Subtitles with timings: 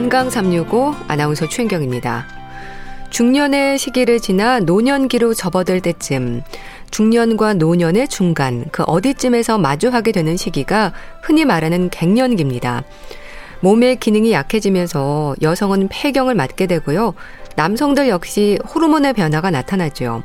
[0.00, 2.24] 건강 365 아나운서 최인경입니다.
[3.10, 6.42] 중년의 시기를 지나 노년기로 접어들 때쯤
[6.90, 12.82] 중년과 노년의 중간 그 어디쯤에서 마주하게 되는 시기가 흔히 말하는 갱년기입니다.
[13.60, 17.12] 몸의 기능이 약해지면서 여성은 폐경을 맞게 되고요.
[17.56, 20.22] 남성들 역시 호르몬의 변화가 나타나죠.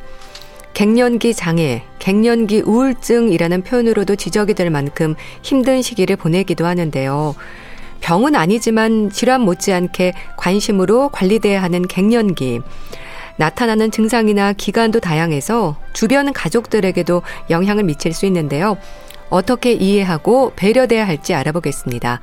[0.73, 7.35] 갱년기 장애, 갱년기 우울증이라는 표현으로도 지적이 될 만큼 힘든 시기를 보내기도 하는데요.
[8.05, 12.61] 병은 아니지만 질환 못지않게 관심으로 관리돼야 하는 갱년기.
[13.37, 18.77] 나타나는 증상이나 기간도 다양해서 주변 가족들에게도 영향을 미칠 수 있는데요.
[19.31, 22.19] 어떻게 이해하고 배려돼야 할지 알아보겠습니다.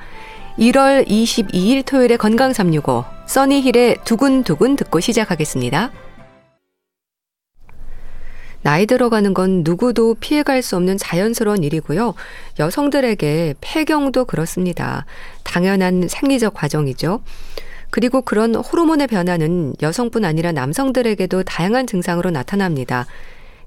[0.57, 5.91] 1월 22일 토요일에 건강 365 써니힐의 두근두근 듣고 시작하겠습니다.
[8.63, 12.15] 나이 들어가는 건 누구도 피해갈 수 없는 자연스러운 일이고요.
[12.59, 15.05] 여성들에게 폐경도 그렇습니다.
[15.43, 17.21] 당연한 생리적 과정이죠.
[17.89, 23.05] 그리고 그런 호르몬의 변화는 여성뿐 아니라 남성들에게도 다양한 증상으로 나타납니다.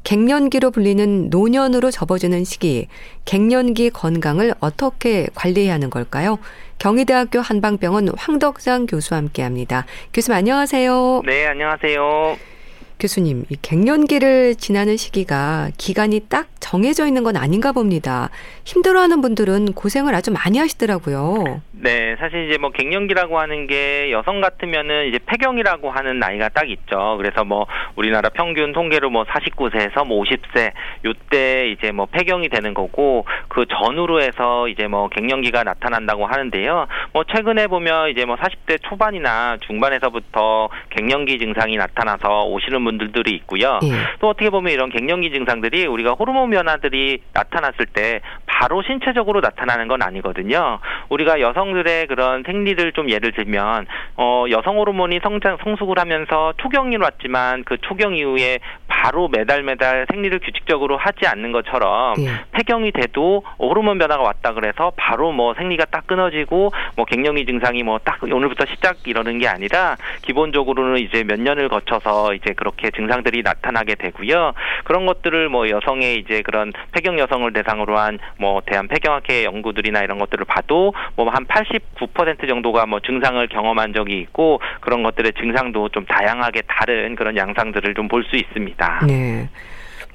[0.02, 2.86] 갱년기로 불리는 노년으로 접어주는 시기,
[3.24, 6.38] 갱년기 건강을 어떻게 관리해야 하는 걸까요?
[6.78, 9.84] 경희대학교 한방병원 황덕상 교수와 함께 합니다.
[10.12, 11.22] 교수님 안녕하세요.
[11.26, 12.55] 네, 안녕하세요.
[12.98, 18.30] 교수님, 이 갱년기를 지나는 시기가 기간이 딱 정해져 있는 건 아닌가 봅니다.
[18.64, 21.60] 힘들어하는 분들은 고생을 아주 많이 하시더라고요.
[21.72, 27.16] 네, 사실 이제 뭐 갱년기라고 하는 게 여성 같으면은 이제 폐경이라고 하는 나이가 딱 있죠.
[27.18, 30.72] 그래서 뭐 우리나라 평균 통계로 뭐 49세에서 뭐 50세
[31.04, 36.86] 요때 이제 뭐 폐경이 되는 거고 그 전후로 해서 이제 뭐 갱년기가 나타난다고 하는데요.
[37.12, 43.80] 뭐 최근에 보면 이제 뭐 40대 초반이나 중반에서부터 갱년기 증상이 나타나서 오시는 분들이 있고요.
[43.82, 43.88] 예.
[44.20, 50.02] 또 어떻게 보면 이런 갱년기 증상들이 우리가 호르몬 변화들이 나타났을 때 바로 신체적으로 나타나는 건
[50.02, 50.78] 아니거든요.
[51.10, 53.86] 우리가 여성들의 그런 생리를 좀 예를 들면
[54.16, 60.38] 어 여성 호르몬이 성장 성숙을 하면서 초경이 왔지만 그 초경 이후에 바로 매달 매달 생리를
[60.38, 62.30] 규칙적으로 하지 않는 것처럼 예.
[62.52, 67.96] 폐경이 돼도 호르몬 변화가 왔다 그래서 바로 뭐 생리가 딱 끊어지고 뭐 갱년기 증상이 뭐
[68.06, 73.94] 딱 오늘부터 시작 이러는 게 아니라 기본적으로는 이제 몇 년을 거쳐서 이제 그렇게 증상들이 나타나게
[73.96, 74.52] 되고요.
[74.84, 80.18] 그런 것들을 뭐 여성의 이제 그런 폐경 여성을 대상으로 한 뭐 대한 폐경학회 연구들이나 이런
[80.18, 86.06] 것들을 봐도 뭐 한 89% 정도가 뭐 증상을 경험한 적이 있고 그런 것들의 증상도 좀
[86.06, 89.00] 다양하게 다른 그런 양상들을 좀 볼 수 있습니다.
[89.06, 89.48] 네.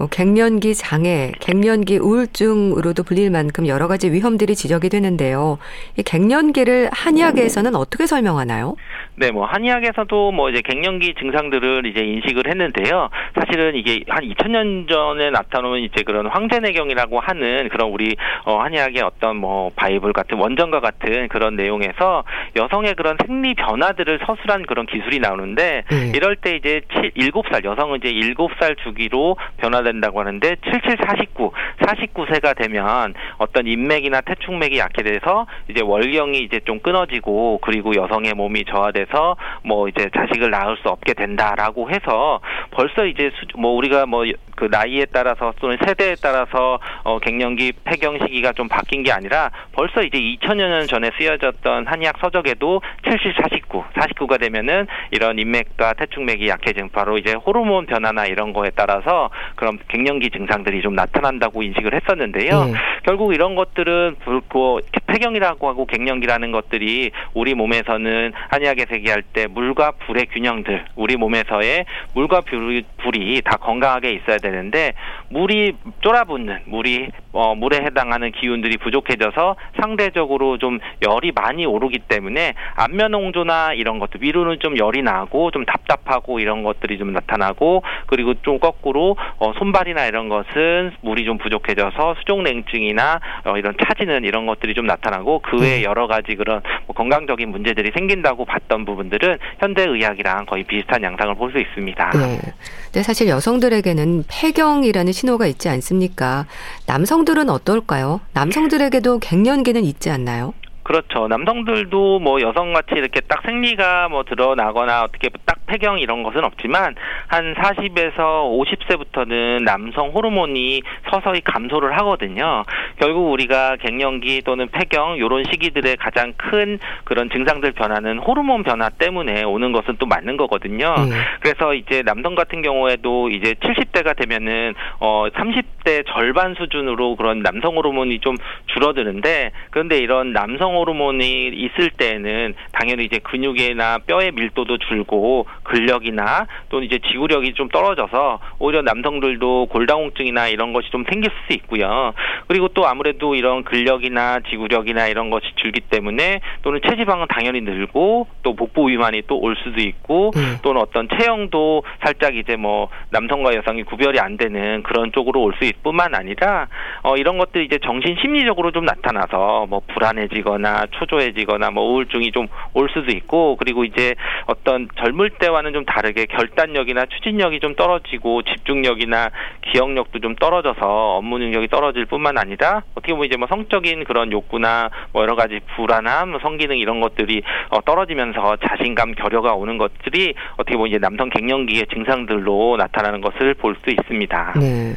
[0.02, 5.60] 뭐 갱년기 장애, 갱년기 우울증으로도 불릴 만큼 여러 가지 위험들이 지적이 되는데요.
[5.96, 8.76] 이 갱년기를 한의학에서는 어떻게 설명하나요?
[9.14, 13.10] 네, 뭐 한의학에서도 뭐 이제 갱년기 증상들을 이제 인식을 했는데요.
[13.36, 19.36] 사실은 이게 한 2000년 전에 나타나는 이제 그런 황제내경이라고 하는 그런 우리 어 한의학의 어떤
[19.36, 22.24] 뭐 바이블 같은 원전과 같은 그런 내용에서
[22.56, 26.12] 여성의 그런 생리 변화들을 서술한 그런 기술이 나오는데 네.
[26.16, 32.56] 이럴 때 이제 7, 7살 여성은 이제 7살 주기로 변화된 된다고 하는데 77, 49, 49세가
[32.58, 39.88] 되면 어떤 인맥이나 태축맥이 약해돼서 이제 월경이 이제 좀 끊어지고 그리고 여성의 몸이 저하돼서 뭐
[39.88, 42.40] 이제 자식을 낳을 수 없게 된다라고 해서
[42.72, 44.24] 벌써 이제 수, 뭐 우리가 뭐
[44.62, 50.04] 그 나이에 따라서 또는 세대에 따라서 어 갱년기 폐경 시기가 좀 바뀐 게 아니라 벌써
[50.04, 56.90] 이제 2000여 년 전에 쓰여졌던 한의학 서적에도 70, 49, 49가 되면은 이런 인맥과 태축맥이 약해진
[56.90, 62.66] 바로 이제 호르몬 변화나 이런 거에 따라서 그런 갱년기 증상들이 좀 나타난다고 인식을 했었는데요.
[62.66, 62.74] 네.
[63.02, 70.28] 결국 이런 것들은 불고 폐경이라고 하고 갱년기라는 것들이 우리 몸에서는 한의학에서 얘기할 때 물과 불의
[70.28, 74.94] 균형들, 우리 몸에서의 물과 불이, 불이 다 건강하게 있어야 되는데
[75.32, 83.14] 물이 쫄아붙는 물이 어, 물에 해당하는 기운들이 부족해져서 상대적으로 좀 열이 많이 오르기 때문에 안면
[83.14, 88.60] 홍조나 이런 것들 위로는 좀 열이 나고 좀 답답하고 이런 것들이 좀 나타나고 그리고 좀
[88.60, 94.86] 거꾸로 어, 손발이나 이런 것은 물이 좀 부족해져서 수족냉증이나 어, 이런 차지는 이런 것들이 좀
[94.86, 95.84] 나타나고 그 외에 네.
[95.84, 101.52] 여러 가지 그런 뭐 건강적인 문제들이 생긴다고 봤던 부분들은 현대 의학이랑 거의 비슷한 양상을 볼
[101.52, 102.10] 수 있습니다.
[102.12, 102.40] 네.
[102.86, 106.48] 근데 사실 여성들에게는 폐경이라는 신호가 있지 않습니까?
[106.88, 108.22] 남성들은 어떨까요?
[108.34, 110.54] 남성들에게도 갱년기는 있지 않나요?
[110.92, 111.30] 그렇죠.
[111.30, 116.96] 남성들도 뭐 여성같이 이렇게 딱 생리가 뭐 드러나거나 어떻게 딱 폐경 이런 것은 없지만
[117.28, 122.66] 한 40에서 50세부터는 남성 호르몬이 서서히 감소를 하거든요.
[122.98, 129.44] 결국 우리가 갱년기 또는 폐경 이런 시기들의 가장 큰 그런 증상들 변화는 호르몬 변화 때문에
[129.44, 130.94] 오는 것은 또 맞는 거거든요.
[130.98, 131.10] 음.
[131.40, 137.76] 그래서 이제 남성 같은 경우에도 이제 70대가 되면은 어 30 20대 절반 수준으로 그런 남성
[137.76, 138.36] 호르몬이 좀
[138.68, 146.86] 줄어드는데 그런데 이런 남성 호르몬이 있을 때에는 당연히 이제 근육이나 뼈의 밀도도 줄고 근력이나 또는
[146.88, 152.14] 이제 지구력이 좀 떨어져서 오히려 남성들도 골다공증이나 이런 것이 좀 생길 수 있고요.
[152.48, 158.56] 그리고 또 아무래도 이런 근력이나 지구력이나 이런 것이 줄기 때문에 또는 체지방은 당연히 늘고 또
[158.56, 160.58] 복부 비만이 또 올 수도 있고 음.
[160.62, 165.66] 또는 어떤 체형도 살짝 이제 뭐 남성과 여성이 구별이 안 되는 그런 쪽으로 올 수
[165.66, 166.68] 있을 뿐만 아니라
[167.04, 172.90] 어 이런 것들이 이제 정신 심리적으로 좀 나타나서 뭐 불안해지거나 초조해지거나 뭐 우울증이 좀 올
[172.90, 174.16] 수도 있고 그리고 이제
[174.46, 179.30] 어떤 젊을 때와는 좀 다르게 결단력이나 추진력이 좀 떨어지고 집중력이나
[179.72, 184.90] 기억력도 좀 떨어져서 업무 능력이 떨어질 뿐만 아니라 어떻게 보면 이제 뭐 성적인 그런 욕구나
[185.12, 190.76] 뭐 여러 가지 불안함, 뭐 성기능 이런 것들이 어 떨어지면서 자신감, 결여가 오는 것들이 어떻게
[190.76, 194.54] 보면 이제 남성 갱년기의 증상들로 나타나는 것을 볼 수 있습니다.
[194.60, 194.94] 네.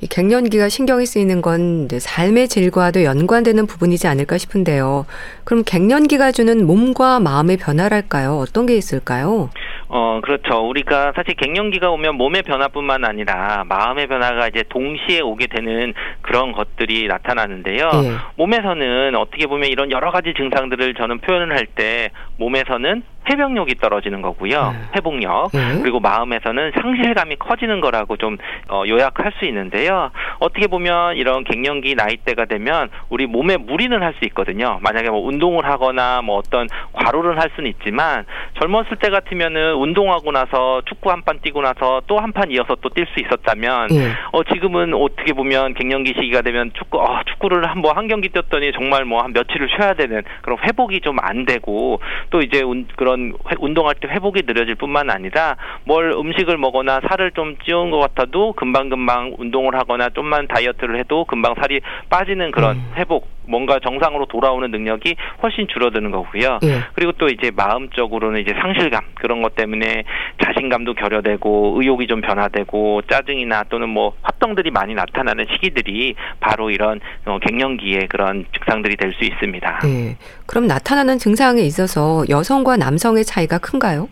[0.00, 5.06] 이 갱년기가 신경이 쓰이는 건 삶의 질과도 연관되는 부분이지 않을까 싶은데요.
[5.44, 8.36] 그럼 갱년기가 주는 몸과 마음의 변화랄까요?
[8.38, 9.50] 어떤 게 있을까요?
[9.88, 10.68] 어, 그렇죠.
[10.68, 17.08] 우리가 사실 갱년기가 오면 몸의 변화뿐만 아니라 마음의 변화가 이제 동시에 오게 되는 그런 것들이
[17.08, 17.90] 나타나는데요.
[18.04, 18.12] 예.
[18.36, 24.72] 몸에서는 어떻게 보면 이런 여러 가지 증상들을 저는 표현을 할 때 몸에서는 회병력이 떨어지는 거고요.
[24.72, 24.78] 네.
[24.96, 25.50] 회복력.
[25.52, 25.80] 네.
[25.82, 28.38] 그리고 마음에서는 상실감이 커지는 거라고 좀
[28.70, 30.10] 어, 요약할 수 있는데요.
[30.38, 34.78] 어떻게 보면 이런 갱년기 나이대가 되면 우리 몸에 무리는 할 수 있거든요.
[34.80, 38.24] 만약에 뭐 운동을 하거나 뭐 어떤 과로를 할 수는 있지만
[38.58, 42.88] 젊었을 때 같으면은 운동하고 나서 축구 한 판 뛰고 나서 또 한 판 이어서 또
[42.88, 44.12] 뛸 수 있었다면 네.
[44.32, 49.22] 어 지금은 어떻게 보면 갱년기 시기가 되면 축구 어, 축구를 한번한 경기 뛰었더니 정말 뭐
[49.22, 52.00] 한 며칠을 쉬어야 되는 그런 회복이 좀 안 되고
[52.30, 57.32] 또 이제 운, 그런 회, 운동할 때 회복이 느려질 뿐만 아니라 뭘 음식을 먹거나 살을
[57.32, 62.92] 좀 찌운 것 같아도 금방금방 운동을 하거나 좀만 다이어트를 해도 금방 살이 빠지는 그런 음.
[62.96, 66.58] 회복 뭔가 정상으로 돌아오는 능력이 훨씬 줄어드는 거고요.
[66.64, 66.80] 예.
[66.94, 70.04] 그리고 또 이제 마음적으로는 이제 상실감 그런 것 때문에
[70.44, 77.38] 자신감도 결여되고 의욕이 좀 변화되고 짜증이나 또는 뭐 활동들이 많이 나타나는 시기들이 바로 이런 어,
[77.40, 79.80] 갱년기의 그런 증상들이 될 수 있습니다.
[79.86, 80.16] 예.
[80.46, 84.08] 그럼 나타나는 증상에 있어서 여성과 남성의 차이가 큰가요?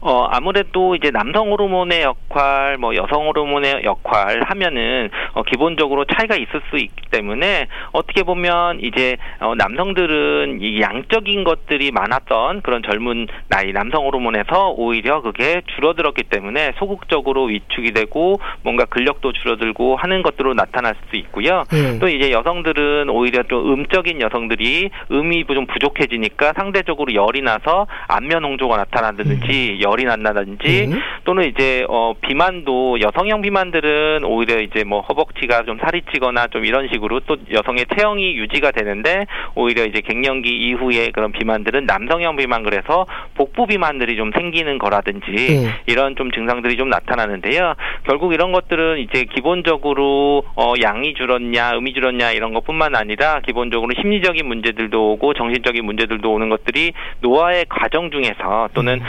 [0.00, 6.60] 어 아무래도 이제 남성 호르몬의 역할, 뭐 여성 호르몬의 역할 하면은 어, 기본적으로 차이가 있을
[6.70, 13.72] 수 있기 때문에 어떻게 보면 이제 어, 남성들은 이 양적인 것들이 많았던 그런 젊은 나이
[13.72, 20.94] 남성 호르몬에서 오히려 그게 줄어들었기 때문에 소극적으로 위축이 되고 뭔가 근력도 줄어들고 하는 것들로 나타날
[21.10, 21.64] 수 있고요.
[21.70, 21.98] 네.
[21.98, 28.76] 또 이제 여성들은 오히려 좀 음적인 여성들이 음이 좀 부족해지니까 상대적으로 열이 나서 안면 홍조가
[28.76, 29.69] 나타나든지 음.
[29.80, 31.00] 열이 난다든지 음.
[31.24, 36.88] 또는 이제 어 비만도 여성형 비만들은 오히려 이제 뭐 허벅지가 좀 살이 찌거나 좀 이런
[36.92, 43.06] 식으로 또 여성의 체형이 유지가 되는데 오히려 이제 갱년기 이후에 그런 비만들은 남성형 비만 그래서
[43.34, 45.72] 복부 비만들이 좀 생기는 거라든지 음.
[45.86, 47.74] 이런 좀 증상들이 좀 나타나는데요.
[48.04, 54.46] 결국 이런 것들은 이제 기본적으로 어 양이 줄었냐, 음이 줄었냐 이런 것뿐만 아니라 기본적으로 심리적인
[54.46, 59.06] 문제들도 오고 정신적인 문제들도 오는 것들이 노화의 과정 중에서 또는 음.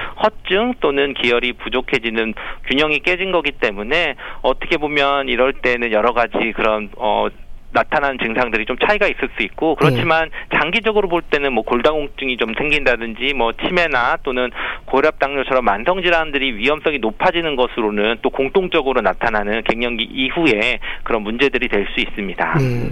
[0.51, 2.33] 허증 또는 기혈이 부족해지는
[2.67, 7.27] 균형이 깨진 거기 때문에 어떻게 보면 이럴 때는 여러 가지 그런 어
[7.73, 10.57] 나타나는 증상들이 좀 차이가 있을 수 있고 그렇지만 네.
[10.59, 14.51] 장기적으로 볼 때는 뭐 골다공증이 좀 생긴다든지 뭐 치매나 또는
[14.85, 21.87] 고혈압 당뇨처럼 만성 질환들이 위험성이 높아지는 것으로는 또 공통적으로 나타나는 갱년기 이후에 그런 문제들이 될
[21.93, 22.57] 수 있습니다.
[22.59, 22.89] 네.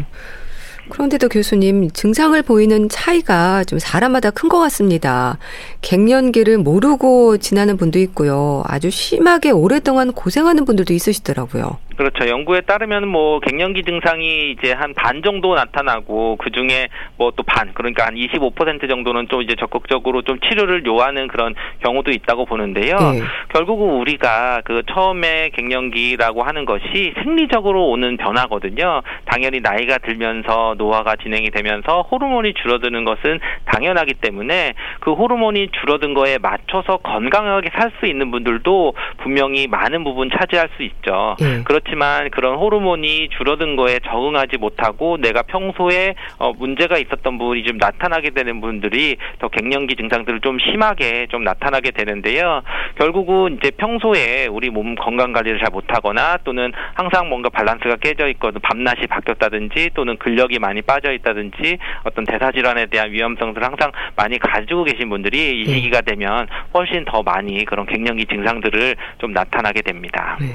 [0.90, 5.38] 그런데도 교수님 증상을 보이는 차이가 좀 사람마다 큰 것 같습니다.
[5.82, 8.64] 갱년기를 모르고 지나는 분도 있고요.
[8.66, 11.78] 아주 심하게 오랫동안 고생하는 분들도 있으시더라고요.
[12.00, 12.30] 그렇죠.
[12.30, 16.88] 연구에 따르면 뭐 갱년기 증상이 이제 한 반 정도 나타나고 그 중에
[17.18, 22.12] 뭐 또 반 그러니까 한 25% 정도는 좀 이제 적극적으로 좀 치료를 요하는 그런 경우도
[22.12, 22.96] 있다고 보는데요.
[22.96, 23.22] 네.
[23.50, 29.02] 결국은 우리가 그 처음에 갱년기라고 하는 것이 생리적으로 오는 변화거든요.
[29.26, 34.74] 당연히 나이가 들면서 노화가 진행이 되면서 호르몬이 줄어드는 것은 당연하기 때문에
[35.10, 40.84] 그 호르몬이 줄어든 거에 맞춰서 건강하게 살 수 있는 분들도 분명히 많은 부분 차지할 수
[40.84, 41.36] 있죠.
[41.40, 41.64] 네.
[41.64, 47.78] 그렇지 그렇지만 그런 호르몬이 줄어든 거에 적응하지 못하고 내가 평소에 어, 문제가 있었던 부분이 좀
[47.78, 52.62] 나타나게 되는 분들이 더 갱년기 증상들을 좀 심하게 좀 나타나게 되는데요.
[52.96, 58.62] 결국은 이제 평소에 우리 몸 건강 관리를 잘 못하거나 또는 항상 뭔가 밸런스가 깨져 있거든
[58.62, 64.84] 밤낮이 바뀌었다든지 또는 근력이 많이 빠져 있다든지 어떤 대사 질환에 대한 위험성들을 항상 많이 가지고
[64.84, 65.76] 계신 분들이 이 네.
[65.76, 70.38] 시기가 되면 훨씬 더 많이 그런 갱년기 증상들을 좀 나타나게 됩니다.
[70.42, 70.48] 네.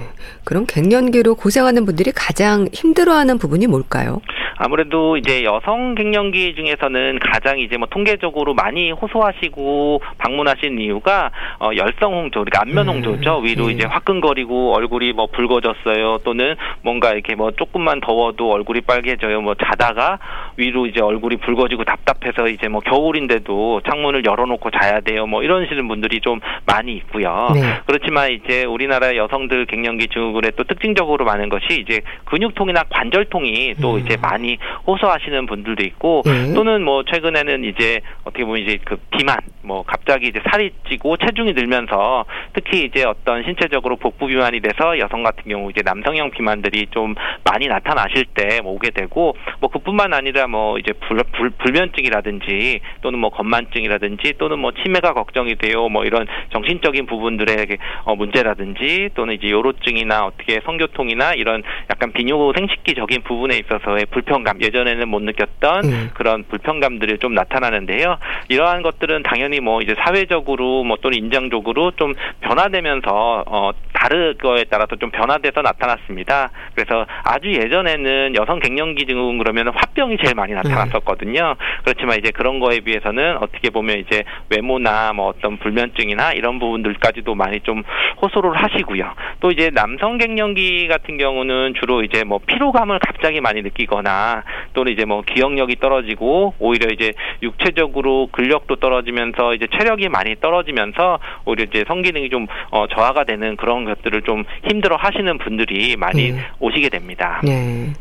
[0.45, 4.21] 그럼 갱년기 갱년기로 고생하는 분들이 가장 힘들어하는 부분이 뭘까요?
[4.57, 11.31] 아무래도 이제 여성 갱년기 중에서는 가장 이제 뭐 통계적으로 많이 호소하시고 방문하신 이유가
[11.61, 13.39] 어 열성 홍조, 그러니까 안면 음, 홍조죠.
[13.39, 13.75] 음, 위로 네.
[13.75, 16.19] 이제 화끈거리고 얼굴이 뭐 붉어졌어요.
[16.25, 19.41] 또는 뭔가 이렇게 뭐 조금만 더워도 얼굴이 빨개져요.
[19.41, 20.19] 뭐 자다가
[20.57, 25.27] 위로 이제 얼굴이 붉어지고 답답해서 이제 뭐 겨울인데도 창문을 열어놓고 자야 돼요.
[25.27, 27.51] 뭐 이런 식의 분들이 좀 많이 있고요.
[27.55, 27.61] 네.
[27.87, 33.99] 그렇지만 이제 우리나라 여성들 갱년기 증후군의 또 특징적으로 많은 것이 이제 근육통이나 관절통이 또 음.
[33.99, 34.44] 이제 많이
[34.87, 36.55] 호소하시는 분들도 있고 네.
[36.55, 41.53] 또는 뭐 최근에는 이제 어떻게 보면 이제 그 비만 뭐 갑자기 이제 살이 찌고 체중이
[41.53, 47.15] 늘면서 특히 이제 어떤 신체적으로 복부 비만이 돼서 여성 같은 경우 이제 남성형 비만들이 좀
[47.45, 53.31] 많이 나타나실 때 오게 되고 뭐 그뿐만 아니라 뭐 이제 불, 불, 불면증이라든지 또는 뭐
[53.31, 57.67] 건만증이라든지 또는 뭐 치매가 걱정이 돼요 뭐 이런 정신적인 부분들의
[58.05, 64.61] 어 문제라든지 또는 이제 요로증이나 어떻게 성교통이나 이런 약간 비뇨 생식기적인 부분에 있어서의 불편 감
[64.61, 66.11] 예전에는 못 느꼈던 음.
[66.15, 73.45] 그런 불편감들이 좀 나타나는데요 이러한 것들은 당연히 뭐 이제 사회적으로 뭐 또는 인장적으로 좀 변화되면서
[73.47, 73.71] 어
[74.05, 76.51] 다른 거에 따라서 좀 변화돼서 나타났습니다.
[76.75, 81.55] 그래서 아주 예전에는 여성 갱년기 증후군 그러면 화병이 제일 많이 나타났었거든요.
[81.85, 87.61] 그렇지만 이제 그런 거에 비해서는 어떻게 보면 이제 외모나 뭐 어떤 불면증이나 이런 부분들까지도 많이
[87.61, 87.83] 좀
[88.21, 89.11] 호소를 하시고요.
[89.41, 94.43] 또 이제 남성 갱년기 같은 경우는 주로 이제 뭐 피로감을 갑자기 많이 느끼거나
[94.75, 101.65] 또는 이제 뭐 기억력이 떨어지고 오히려 이제 육체적으로 근력도 떨어지면서 이제 체력이 많이 떨어지면서 오히려
[101.65, 106.39] 이제 성기능이 좀 어, 저하가 되는 그런 것들을 좀 힘들어 하시는 분들이 많이 네.
[106.61, 107.41] 오시게 됩니다.
[107.45, 107.93] 네.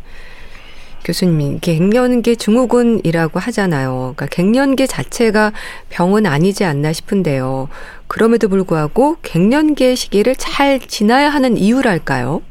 [1.03, 4.13] 교수님, 갱년기 증후군이라고 하잖아요.
[4.15, 5.51] 그러니까 갱년기 자체가
[5.89, 7.67] 병은 아니지 않나 싶은데요.
[8.07, 12.41] 그럼에도 불구하고 갱년기의 시기를 잘 지나야 하는 이유랄까요?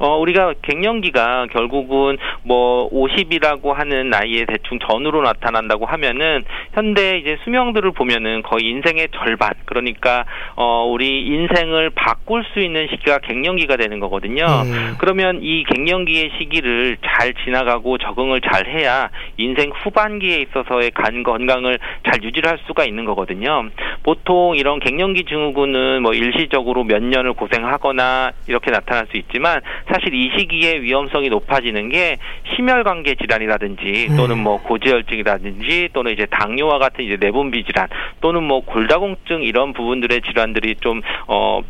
[0.00, 6.42] 어, 우리가 갱년기가 결국은 뭐 50이라고 하는 나이에 대충 전으로 나타난다고 하면은
[6.72, 10.24] 현대 이제 수명들을 보면은 거의 인생의 절반 그러니까
[10.56, 14.44] 어, 우리 인생을 바꿀 수 있는 시기가 갱년기가 되는 거거든요.
[14.64, 14.94] 음.
[14.98, 21.78] 그러면 이 갱년기의 시기를 잘 지나가고 적응을 잘 해야 인생 후반기에 있어서의 간 건강을
[22.08, 23.68] 잘 유지를 할 수가 있는 거거든요.
[24.02, 30.30] 보통 이런 갱년기 증후군은 뭐 일시적으로 몇 년을 고생하거나 이렇게 나타날 수 있지만 사실 이
[30.36, 32.16] 시기에 위험성이 높아지는 게
[32.54, 34.16] 심혈관계 질환이라든지 네.
[34.16, 37.88] 또는 뭐 고지혈증이라든지 또는 이제 당뇨와 같은 이제 내분비 질환
[38.20, 41.62] 또는 뭐 골다공증 이런 부분들의 질환들이 좀 어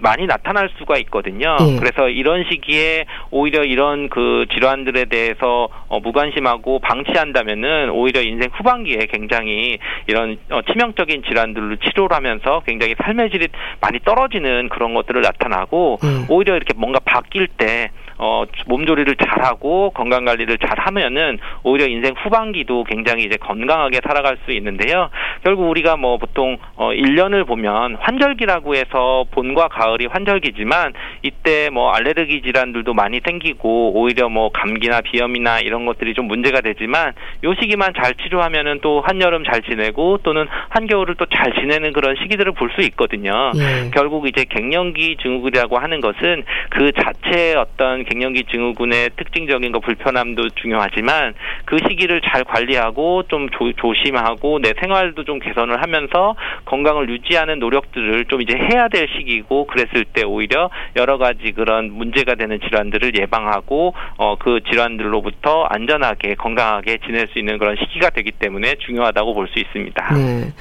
[0.00, 1.56] 많이 나타날 수가 있거든요.
[1.60, 1.76] 예.
[1.78, 9.78] 그래서 이런 시기에 오히려 이런 그 질환들에 대해서 어, 무관심하고 방치한다면은 오히려 인생 후반기에 굉장히
[10.06, 13.48] 이런 어, 치명적인 질환들을 치료를 하면서 굉장히 삶의 질이
[13.80, 16.26] 많이 떨어지는 그런 것들을 나타나고 음.
[16.28, 17.90] 오히려 이렇게 뭔가 바뀔 때
[18.24, 25.10] 어, 몸조리를 잘하고 건강 관리를 잘하면은 오히려 인생 후반기도 굉장히 이제 건강하게 살아갈 수 있는데요.
[25.42, 32.42] 결국 우리가 뭐 보통 어 1년을 보면 환절기라고 해서 봄과 가을이 환절기지만 이때 뭐 알레르기
[32.42, 37.12] 질환들도 많이 생기고 오히려 뭐 감기나 비염이나 이런 것들이 좀 문제가 되지만
[37.42, 42.52] 요 시기만 잘 치료하면은 또 한여름 잘 지내고 또는 한겨울을 또 잘 지내는 그런 시기들을
[42.52, 43.52] 볼 수 있거든요.
[43.56, 43.90] 예.
[43.92, 51.34] 결국 이제 갱년기 증후군이라고 하는 것은 그 자체의 어떤 갱년기 증후군의 특징적인 거 불편함도 중요하지만
[51.64, 58.26] 그 시기를 잘 관리하고 좀 조, 조심하고 내 생활도 좀 개선을 하면서 건강을 유지하는 노력들을
[58.26, 63.94] 좀 이제 해야 될 시기고 그랬을 때 오히려 여러 가지 그런 문제가 되는 질환들을 예방하고
[64.18, 69.58] 어, 그 질환들로부터 안전하게 건강하게 지낼 수 있는 그런 시기가 되기 때문에 중요하다고 볼 수
[69.58, 70.14] 있습니다.
[70.14, 70.52] 네.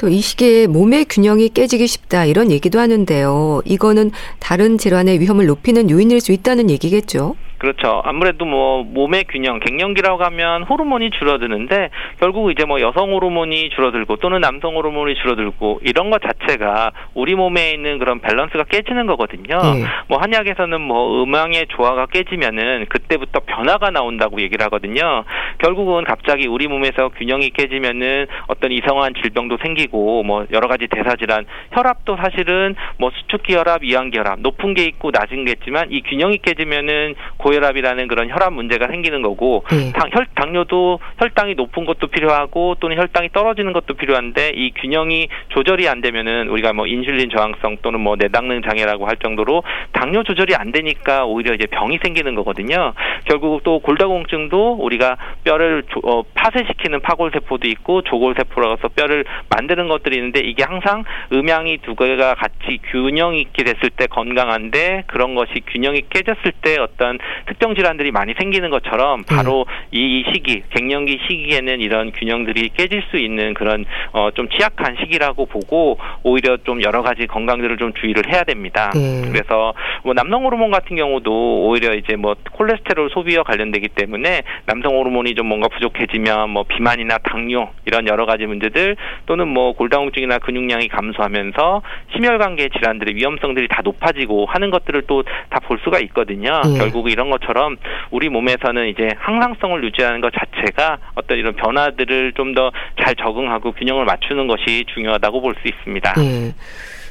[0.00, 3.60] 또 이 시기에 몸의 균형이 깨지기 쉽다 이런 얘기도 하는데요.
[3.66, 7.36] 이거는 다른 질환의 위험을 높이는 요인일 수 있다는 얘기겠죠.
[7.60, 8.00] 그렇죠.
[8.06, 14.40] 아무래도 뭐 몸의 균형, 갱년기라고 하면 호르몬이 줄어드는데 결국 이제 뭐 여성 호르몬이 줄어들고 또는
[14.40, 19.58] 남성 호르몬이 줄어들고 이런 것 자체가 우리 몸에 있는 그런 밸런스가 깨지는 거거든요.
[19.58, 19.84] 네.
[20.08, 25.24] 뭐 한약에서는 뭐 음양의 조화가 깨지면은 그때부터 변화가 나온다고 얘기를 하거든요.
[25.58, 31.44] 결국은 갑자기 우리 몸에서 균형이 깨지면은 어떤 이상한 질병도 생기고 뭐 여러 가지 대사 질환,
[31.72, 36.38] 혈압도 사실은 뭐 수축기 혈압, 이완기 혈압 높은 게 있고 낮은 게 있지만 이 균형이
[36.38, 39.92] 깨지면은 고 고혈압이라는 그런 혈압 문제가 생기는 거고 네.
[39.92, 45.88] 당, 혈, 당뇨도 혈당이 높은 것도 필요하고 또는 혈당이 떨어지는 것도 필요한데 이 균형이 조절이
[45.88, 50.70] 안 되면은 우리가 뭐 인슐린 저항성 또는 뭐 내당능 장애라고 할 정도로 당뇨 조절이 안
[50.70, 52.92] 되니까 오히려 이제 병이 생기는 거거든요.
[53.24, 60.40] 결국 또 골다공증도 우리가 뼈를 조, 어, 파쇄시키는 파골세포도 있고 조골세포라서 뼈를 만드는 것들이 있는데
[60.40, 66.52] 이게 항상 음양이 두 개가 같이 균형 있게 됐을 때 건강한데 그런 것이 균형이 깨졌을
[66.62, 69.86] 때 어떤 특정 질환들이 많이 생기는 것처럼 바로 음.
[69.92, 75.98] 이 시기 갱년기 시기에는 이런 균형들이 깨질 수 있는 그런 어, 좀 취약한 시기라고 보고
[76.22, 78.90] 오히려 좀 여러 가지 건강들을 좀 주의를 해야 됩니다.
[78.96, 79.30] 음.
[79.32, 85.34] 그래서 뭐 남성 호르몬 같은 경우도 오히려 이제 뭐 콜레스테롤 소비와 관련되기 때문에 남성 호르몬이
[85.34, 91.82] 좀 뭔가 부족해지면 뭐 비만이나 당뇨 이런 여러 가지 문제들 또는 뭐 골다공증이나 근육량이 감소하면서
[92.14, 96.62] 심혈관계 질환들의 위험성들이 다 높아지고 하는 것들을 또 다 볼 수가 있거든요.
[96.66, 96.78] 예.
[96.78, 97.76] 결국 이런 것처럼
[98.10, 102.70] 우리 몸에서는 이제 항상성을 유지하는 것 자체가 어떤 이런 변화들을 좀 더
[103.02, 106.14] 잘 적응하고 균형을 맞추는 것이 중요하다고 볼 수 있습니다.
[106.18, 106.52] 예.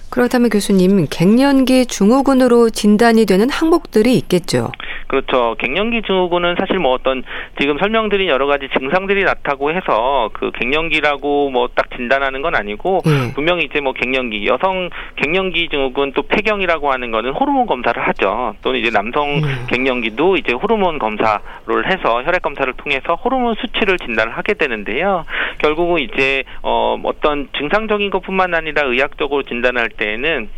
[0.09, 4.71] 그렇다면 교수님, 갱년기 증후군으로 진단이 되는 항목들이 있겠죠.
[5.07, 5.55] 그렇죠.
[5.57, 7.23] 갱년기 증후군은 사실 뭐 어떤
[7.59, 13.31] 지금 설명드린 여러 가지 증상들이 나타고 해서 그 갱년기라고 뭐 딱 진단하는 건 아니고 음.
[13.35, 18.55] 분명히 이제 뭐 갱년기 여성 갱년기 증후군 또 폐경이라고 하는 거는 호르몬 검사를 하죠.
[18.61, 19.65] 또는 이제 남성 음.
[19.69, 21.39] 갱년기도 이제 호르몬 검사를
[21.85, 25.25] 해서 혈액 검사를 통해서 호르몬 수치를 진단을 하게 되는데요.
[25.59, 30.49] 결국은 이제 어 어떤 증상적인 것뿐만 아니라 의학적으로 진단할 때에는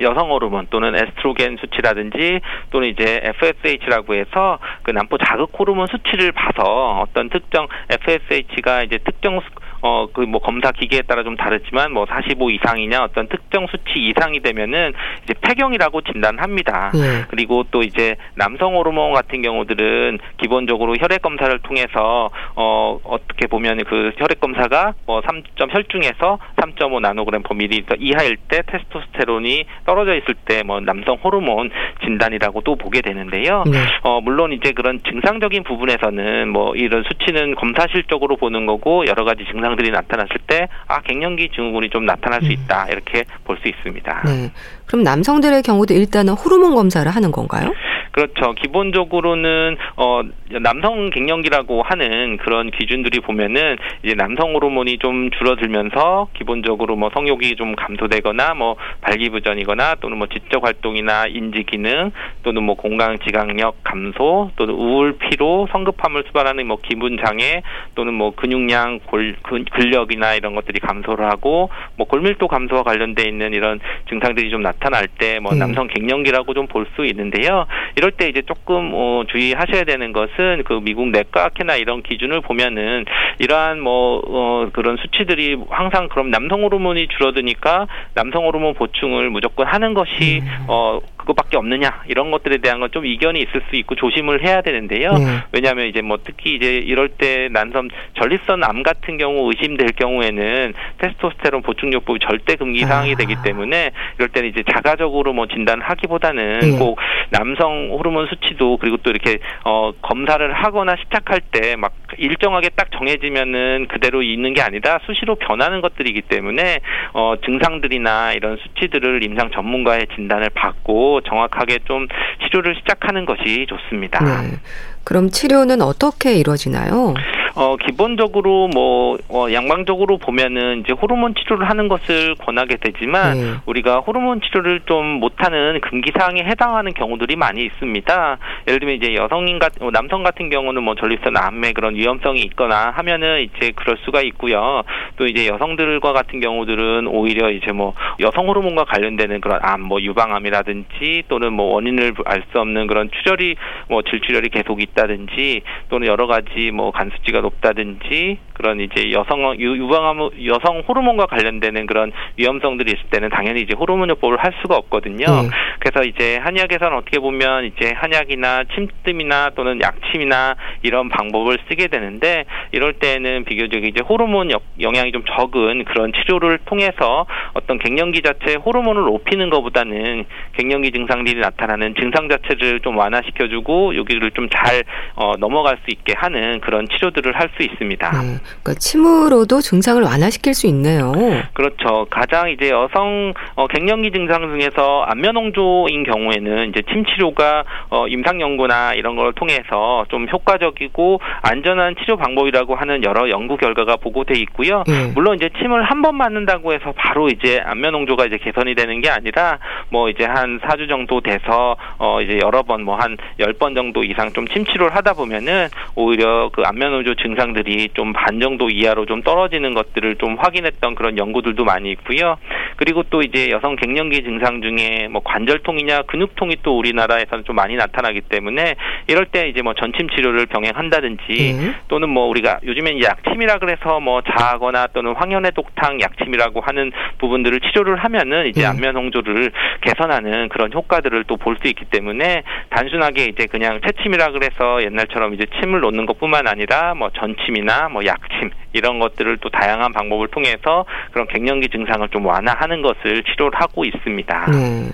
[0.00, 7.02] 여성 호르몬 또는 에스트로겐 수치라든지 또는 이제 FSH라고 해서 그 남포 자극 호르몬 수치를 봐서
[7.02, 9.40] 어떤 특정 FSH가 이제 특정
[9.82, 14.40] 어 그 뭐 검사 기계에 따라 좀 다르지만 뭐 45 이상이냐 어떤 특정 수치 이상이
[14.40, 14.92] 되면은
[15.24, 16.92] 이제 폐경이라고 진단합니다.
[16.94, 17.24] 예.
[17.28, 24.12] 그리고 또 이제 남성 호르몬 같은 경우들은 기본적으로 혈액 검사를 통해서 어 어떻게 보면 그
[24.16, 30.62] 혈액 검사가 뭐 3점 혈중에서 3.5 나노그램 퍼 밀리리터 이하일 때 테스토스테론이 떨어져 있을 때
[30.64, 31.70] 뭐 남성 호르몬
[32.04, 33.64] 진단이라고 또 보게 되는데요.
[33.66, 33.78] 네.
[34.02, 39.71] 어 물론 이제 그런 증상적인 부분에서는 뭐 이런 수치는 검사실적으로 보는 거고 여러 가지 증상
[39.76, 42.52] 들이 나타났을 때 아 갱년기 증후군이 좀 나타날 수 음.
[42.52, 44.22] 있다 이렇게 볼 수 있습니다.
[44.24, 44.50] 네.
[44.92, 47.72] 그럼 남성들의 경우도 일단은 호르몬 검사를 하는 건가요?
[48.12, 48.52] 그렇죠.
[48.52, 50.20] 기본적으로는 어
[50.60, 57.74] 남성 갱년기라고 하는 그런 기준들이 보면은 이제 남성 호르몬이 좀 줄어들면서 기본적으로 뭐 성욕이 좀
[57.74, 64.74] 감소되거나 뭐 발기부전이거나 또는 뭐 지적 활동이나 인지 기능 또는 뭐 공강 지각력 감소 또는
[64.74, 67.62] 우울 피로 성급함을 수반하는 뭐 기분 장애
[67.94, 73.80] 또는 뭐 근육량 골 근력이나 이런 것들이 감소를 하고 뭐 골밀도 감소와 관련돼 있는 이런
[74.10, 75.58] 증상들이 좀 나타 날 때뭐 음.
[75.58, 77.66] 남성 갱년기라고 좀 볼 수 있는데요.
[77.96, 83.04] 이럴 때 이제 조금 어, 주의하셔야 되는 것은 그 미국 내과학회나 이런 기준을 보면은
[83.38, 89.94] 이러한 뭐 어, 그런 수치들이 항상 그럼 남성 호르몬이 줄어드니까 남성 호르몬 보충을 무조건 하는
[89.94, 90.64] 것이 음.
[90.68, 95.14] 어 그것밖에 없느냐 이런 것들에 대한 건 좀 이견이 있을 수 있고 조심을 해야 되는데요.
[95.14, 95.24] 네.
[95.52, 101.62] 왜냐하면 이제 뭐 특히 이제 이럴 때 난섬 전립선 암 같은 경우 의심될 경우에는 테스토스테론
[101.62, 103.16] 보충요법이 절대 금기 사항이 아.
[103.16, 106.78] 되기 때문에 이럴 때는 이제 자가적으로 뭐 진단하기보다는 네.
[106.78, 106.98] 꼭
[107.30, 113.86] 남성 호르몬 수치도 그리고 또 이렇게 어 검사를 하거나 시작할 때 막 일정하게 딱 정해지면은
[113.88, 116.80] 그대로 있는 게 아니다 수시로 변하는 것들이기 때문에
[117.14, 122.08] 어 증상들이나 이런 수치들을 임상 전문가의 진단을 받고 정확하게 좀
[122.42, 124.24] 치료를 시작하는 것이 좋습니다.
[124.24, 124.56] 네.
[125.04, 127.14] 그럼 치료는 어떻게 이루어지나요?
[127.54, 133.52] 어, 기본적으로 뭐, 어, 양방적으로 보면은 이제 호르몬 치료를 하는 것을 권하게 되지만 네.
[133.66, 138.38] 우리가 호르몬 치료를 좀 못하는 금기 사항에 해당하는 경우들이 많이 있습니다.
[138.68, 142.90] 예를 들면 이제 여성인 같, 어, 남성 같은 경우는 뭐 전립선 암에 그런 위험성이 있거나
[142.96, 144.82] 하면은 이제 그럴 수가 있고요.
[145.16, 151.24] 또 이제 여성들과 같은 경우들은 오히려 이제 뭐 여성 호르몬과 관련되는 그런 암, 뭐 유방암이라든지
[151.28, 153.54] 또는 뭐 원인을 알 수 없는 그런 출혈이
[153.88, 160.30] 뭐 질출혈이 계속 있 다든지 또는 여러 가지 뭐 간수치가 높다든지 그런 이제 여성 유방암
[160.46, 165.26] 여성 호르몬과 관련되는 그런 위험성들이 있을 때는 당연히 이제 호르몬 요법을 할 수가 없거든요.
[165.26, 165.48] 네.
[165.80, 172.92] 그래서 이제 한약에서는 어떻게 보면 이제 한약이나 침뜸이나 또는 약침이나 이런 방법을 쓰게 되는데 이럴
[172.94, 174.50] 때는 비교적 이제 호르몬
[174.80, 180.24] 영향이 좀 적은 그런 치료를 통해서 어떤 갱년기 자체 호르몬을 높이는 것보다는
[180.56, 184.81] 갱년기 증상들이 나타나는 증상 자체를 좀 완화시켜주고 여기를 좀 잘
[185.14, 188.10] 어, 넘어갈 수 있게 하는 그런 치료들을 할 수 있습니다.
[188.12, 191.12] 네, 그러니까 침으로도 증상을 완화시킬 수 있네요.
[191.52, 192.06] 그렇죠.
[192.08, 198.94] 가장 이제 여성 어, 갱년기 증상 중에서 안면홍조인 경우에는 이제 침 치료가 어, 임상 연구나
[198.94, 204.84] 이런 걸 통해서 좀 효과적이고 안전한 치료 방법이라고 하는 여러 연구 결과가 보고돼 있고요.
[204.86, 205.12] 네.
[205.14, 209.58] 물론 이제 침을 한 번 맞는다고 해서 바로 이제 안면홍조가 이제 개선이 되는 게 아니라
[209.88, 214.32] 뭐 이제 한 4주 정도 돼서 어 이제 여러 번 뭐 한 10번 정도 이상
[214.32, 219.74] 좀 침 치료를 하다 보면은 오히려 그 안면홍조 증상들이 좀 반 정도 이하로 좀 떨어지는
[219.74, 222.36] 것들을 좀 확인했던 그런 연구들도 많이 있고요.
[222.76, 228.20] 그리고 또 이제 여성 갱년기 증상 중에 뭐 관절통이냐 근육통이 또 우리나라에서는 좀 많이 나타나기
[228.22, 228.74] 때문에
[229.08, 231.74] 이럴 때 이제 뭐 전침 치료를 병행한다든지 네.
[231.88, 237.96] 또는 뭐 우리가 요즘엔 약침이라 그래서 뭐 자하거나 또는 황현의 독탕 약침이라고 하는 부분들을 치료를
[237.96, 238.66] 하면은 이제 네.
[238.66, 244.30] 안면 홍조를 개선하는 그런 효과들을 또 볼 수 있기 때문에 단순하게 이제 그냥 채침이라
[244.62, 249.92] 그래서 옛날처럼 이제 침을 놓는 것뿐만 아니라 뭐 전침이나 뭐 약침 이런 것들을 또 다양한
[249.92, 254.50] 방법을 통해서 그런 갱년기 증상을 좀 완화하는 것을 치료를 하고 있습니다.
[254.52, 254.90] 네.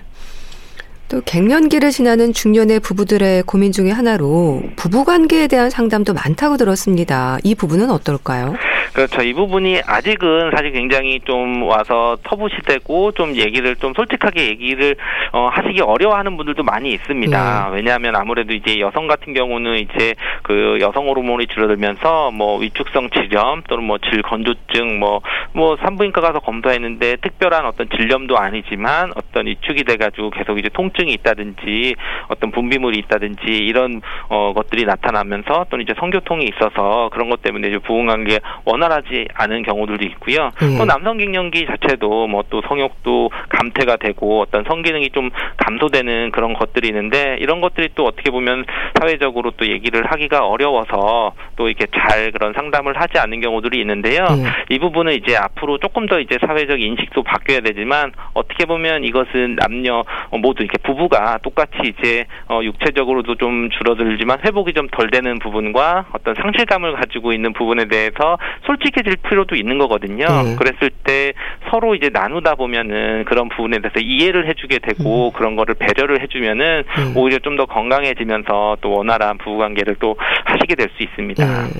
[1.10, 7.38] 또 갱년기를 지나는 중년의 부부들의 고민 중의 하나로 부부 관계에 대한 상담도 많다고 들었습니다.
[7.44, 8.54] 이 부분은 어떨까요?
[8.92, 9.22] 그렇죠.
[9.22, 14.96] 이 부분이 아직은 사실 굉장히 좀 와서 터부시되고 좀 얘기를 좀 솔직하게 얘기를
[15.32, 17.68] 어, 하시기 어려워하는 분들도 많이 있습니다.
[17.70, 17.76] 네.
[17.76, 23.84] 왜냐하면 아무래도 이제 여성 같은 경우는 이제 그 여성 호르몬이 줄어들면서 뭐 위축성 질염 또는
[23.84, 25.20] 뭐 질건조증 뭐뭐
[25.52, 31.94] 뭐 산부인과 가서 검사했는데 특별한 어떤 질염도 아니지만 어떤 위축이 돼가지고 계속 이제 통증이 있다든지
[32.28, 37.78] 어떤 분비물이 있다든지 이런 어, 것들이 나타나면서 또는 이제 성교통이 있어서 그런 것 때문에 이제
[37.78, 40.50] 부부관계 원 활하지 않은 경우들도 있고요.
[40.62, 40.78] 음.
[40.78, 46.88] 또 남성 갱년기 자체도 뭐 또 성욕도 감퇴가 되고 어떤 성기능이 좀 감소되는 그런 것들이
[46.88, 48.64] 있는데 이런 것들이 또 어떻게 보면
[48.98, 54.24] 사회적으로 또 얘기를 하기가 어려워서 또 이렇게 잘 그런 상담을 하지 않는 경우들이 있는데요.
[54.30, 54.44] 음.
[54.70, 60.04] 이 부분은 이제 앞으로 조금 더 이제 사회적 인식도 바뀌어야 되지만 어떻게 보면 이것은 남녀
[60.30, 66.34] 모두 이렇게 부부가 똑같이 이제 어 육체적으로도 좀 줄어들지만 회복이 좀 덜 되는 부분과 어떤
[66.34, 70.26] 상실감을 가지고 있는 부분에 대해서 솔직해질 필요도 있는 거거든요.
[70.26, 70.56] 네.
[70.56, 71.32] 그랬을 때
[71.70, 75.32] 서로 이제 나누다 보면은 그런 부분에 대해서 이해를 해주게 되고 음.
[75.36, 77.12] 그런 거를 배려를 해주면은 음.
[77.16, 81.44] 오히려 좀 더 건강해지면서 또 원활한 부부 관계를 또 하시게 될 수 있습니다.
[81.44, 81.70] 네.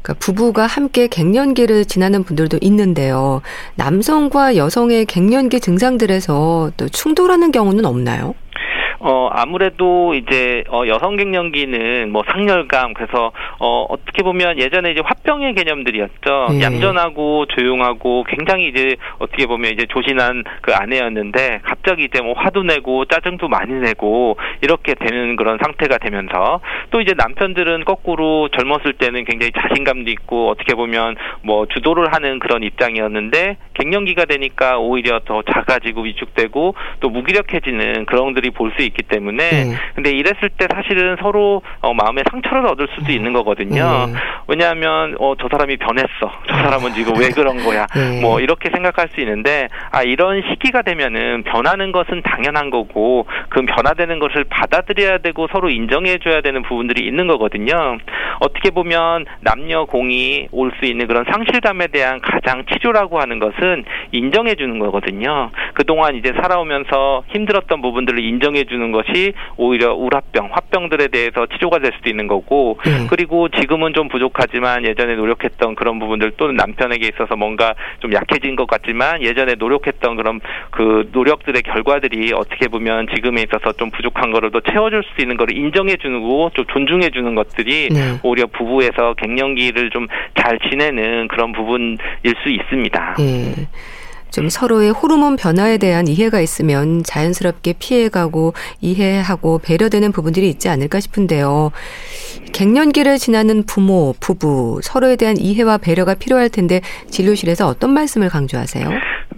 [0.00, 3.42] 그러니까 부부가 함께 갱년기를 지나는 분들도 있는데요.
[3.74, 8.34] 남성과 여성의 갱년기 증상들에서 또 충돌하는 경우는 없나요?
[9.00, 15.54] 어 아무래도 이제 어 여성 갱년기는 뭐 상열감 그래서 어 어떻게 보면 예전에 이제 화병의
[15.54, 16.48] 개념들이었죠.
[16.54, 16.60] 예.
[16.62, 23.04] 얌전하고 조용하고 굉장히 이제 어떻게 보면 이제 조신한 그 아내였는데 갑자기 이제 뭐 화도 내고
[23.04, 29.52] 짜증도 많이 내고 이렇게 되는 그런 상태가 되면서 또 이제 남편들은 거꾸로 젊었을 때는 굉장히
[29.52, 36.74] 자신감도 있고 어떻게 보면 뭐 주도를 하는 그런 입장이었는데 갱년기가 되니까 오히려 더 작아지고 위축되고
[37.00, 39.74] 또 무기력해지는 그런 들이 볼 수 있기 때문에 네.
[39.94, 43.14] 근데 이랬을 때 사실은 서로 어, 마음의 상처를 얻을 수도 네.
[43.14, 44.06] 있는 거거든요.
[44.06, 44.14] 네.
[44.48, 46.32] 왜냐하면 어, 저 사람이 변했어.
[46.48, 47.86] 저 사람은 지금 왜 그런 거야.
[47.94, 48.20] 네.
[48.20, 54.18] 뭐 이렇게 생각할 수 있는데 아 이런 시기가 되면은 변하는 것은 당연한 거고 그 변화되는
[54.18, 57.98] 것을 받아들여야 되고 서로 인정해 줘야 되는 부분들이 있는 거거든요.
[58.40, 64.54] 어떻게 보면 남녀 공이 올 수 있는 그런 상실감에 대한 가장 치료라고 하는 것은 인정해
[64.54, 65.50] 주는 거거든요.
[65.74, 71.92] 그동안 이제 살아오면서 힘들었던 부분들을 인정해 주는 주는 것이 오히려 우라병, 화병들에 대해서 치료가 될
[71.96, 73.06] 수도 있는 거고 네.
[73.10, 78.66] 그리고 지금은 좀 부족하지만 예전에 노력했던 그런 부분들 또는 남편에게 있어서 뭔가 좀 약해진 것
[78.66, 84.60] 같지만 예전에 노력했던 그런 그 노력들의 결과들이 어떻게 보면 지금에 있어서 좀 부족한 거를 더
[84.60, 88.20] 채워줄 수 있는 거를 인정해 주는 거고 좀 존중해 주는 것들이 네.
[88.22, 90.06] 오히려 부부에서 갱년기를 좀
[90.38, 91.98] 잘 지내는 그런 부분일
[92.42, 93.14] 수 있습니다.
[93.18, 93.54] 네.
[94.30, 101.70] 좀 서로의 호르몬 변화에 대한 이해가 있으면 자연스럽게 피해가고 이해하고 배려되는 부분들이 있지 않을까 싶은데요.
[102.52, 108.88] 갱년기를 지나는 부모, 부부, 서로에 대한 이해와 배려가 필요할 텐데 진료실에서 어떤 말씀을 강조하세요?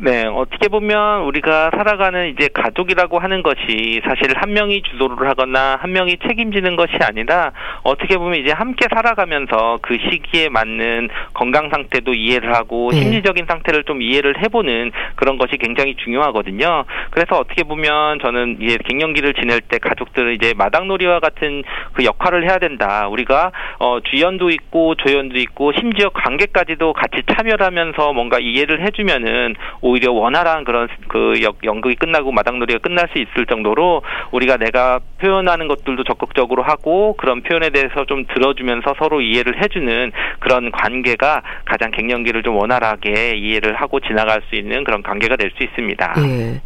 [0.02, 5.92] 네, 어떻게 보면 우리가 살아가는 이제 가족이라고 하는 것이 사실 한 명이 주도를 하거나 한
[5.92, 12.54] 명이 책임지는 것이 아니라 어떻게 보면 이제 함께 살아가면서 그 시기에 맞는 건강 상태도 이해를
[12.54, 13.00] 하고 네.
[13.00, 16.84] 심리적인 상태를 좀 이해를 해보는 그런 것이 굉장히 중요하거든요.
[17.10, 22.58] 그래서 어떻게 보면 저는 이제 갱년기를 지낼 때 가족들은 이제 마당놀이와 같은 그 역할을 해야
[22.58, 23.06] 된다.
[23.08, 29.56] 우리가 어 주연도 있고 조연도 있고 심지어 관계까지도 같이 참여하면서 뭔가 이해를 해주면은
[29.90, 36.04] 오히려 원활한 그런 그 연극이 끝나고 마당놀이가 끝날 수 있을 정도로 우리가 내가 표현하는 것들도
[36.04, 42.56] 적극적으로 하고 그런 표현에 대해서 좀 들어주면서 서로 이해를 해주는 그런 관계가 가장 갱년기를 좀
[42.56, 46.14] 원활하게 이해를 하고 지나갈 수 있는 그런 관계가 될 수 있습니다.
[46.18, 46.60] 예.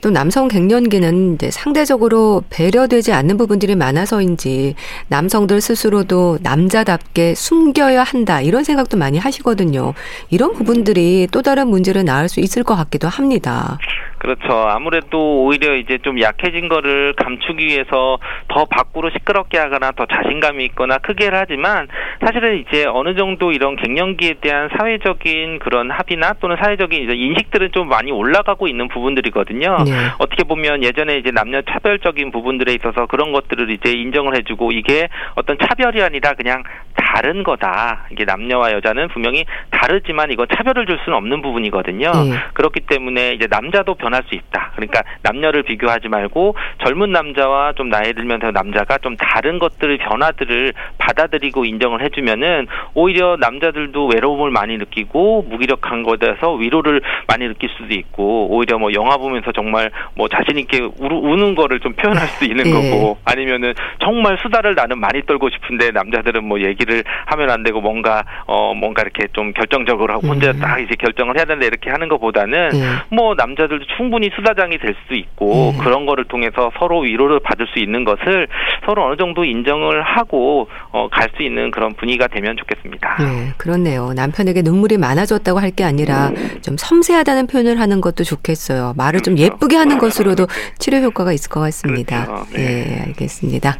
[0.00, 4.74] 또 남성 갱년기는 이제 상대적으로 배려되지 않는 부분들이 많아서인지
[5.08, 9.94] 남성들 스스로도 남자답게 숨겨야 한다 이런 생각도 많이 하시거든요.
[10.30, 13.78] 이런 부분들이 또 다른 문제를 낳을 수 있을 것 같기도 합니다.
[14.18, 14.52] 그렇죠.
[14.68, 20.98] 아무래도 오히려 이제 좀 약해진 거를 감추기 위해서 더 밖으로 시끄럽게 하거나 더 자신감이 있거나
[20.98, 21.86] 크게를 하지만
[22.24, 27.88] 사실은 이제 어느 정도 이런 갱년기에 대한 사회적인 그런 합의나 또는 사회적인 이제 인식들은 좀
[27.88, 29.84] 많이 올라가고 있는 부분들이거든요.
[29.86, 29.92] 네.
[30.18, 35.56] 어떻게 보면 예전에 이제 남녀 차별적인 부분들에 있어서 그런 것들을 이제 인정을 해주고 이게 어떤
[35.58, 36.64] 차별이 아니라 그냥
[36.96, 38.06] 다른 거다.
[38.10, 42.10] 이게 남녀와 여자는 분명히 다르지만 이건 차별을 줄 수는 없는 부분이거든요.
[42.10, 42.38] 네.
[42.54, 44.72] 그렇기 때문에 이제 남자도 변할 수 있다.
[44.76, 50.72] 그러니까 남녀를 비교하지 말고 젊은 남자와 좀 나이 들면 서 남자가 좀 다른 것들을 변화들을
[50.98, 57.92] 받아들이고 인정을 해주면은 오히려 남자들도 외로움을 많이 느끼고 무기력한 것에 대해서 위로를 많이 느낄 수도
[57.94, 62.44] 있고 오히려 뭐 영화 보면서 정말 뭐 자신 있게 우, 는 거를 좀 표현할 수
[62.44, 62.72] 있는 네.
[62.72, 68.24] 거고 아니면은 정말 수다를 나는 많이 떨고 싶은데 남자들은 뭐 얘기를 하면 안 되고 뭔가
[68.46, 70.60] 어 뭔가 이렇게 좀 결정적으로 하고 혼자 음.
[70.60, 72.78] 딱 이제 결정을 해야 된다 이렇게 하는 것보다는 네.
[73.10, 75.78] 뭐 남자들도 충분히 수다장이 될 수 있고 네.
[75.84, 78.48] 그런 거를 통해서 서로 위로를 받을 수 있는 것을
[78.86, 83.16] 서로 어느 정도 인정을 하고 어, 갈 수 있는 그런 분위기가 되면 좋겠습니다.
[83.20, 84.12] 네, 그렇네요.
[84.14, 86.30] 남편에게 눈물이 많아졌다고 할 게 아니라
[86.62, 88.94] 좀 섬세하다는 표현을 하는 것도 좋겠어요.
[88.96, 89.52] 말을 좀 그렇죠.
[89.54, 90.46] 예쁘게 하는 것으로도
[90.78, 92.24] 치료 효과가 있을 것 같습니다.
[92.24, 92.46] 그렇죠.
[92.56, 92.84] 네.
[92.86, 93.76] 네, 알겠습니다.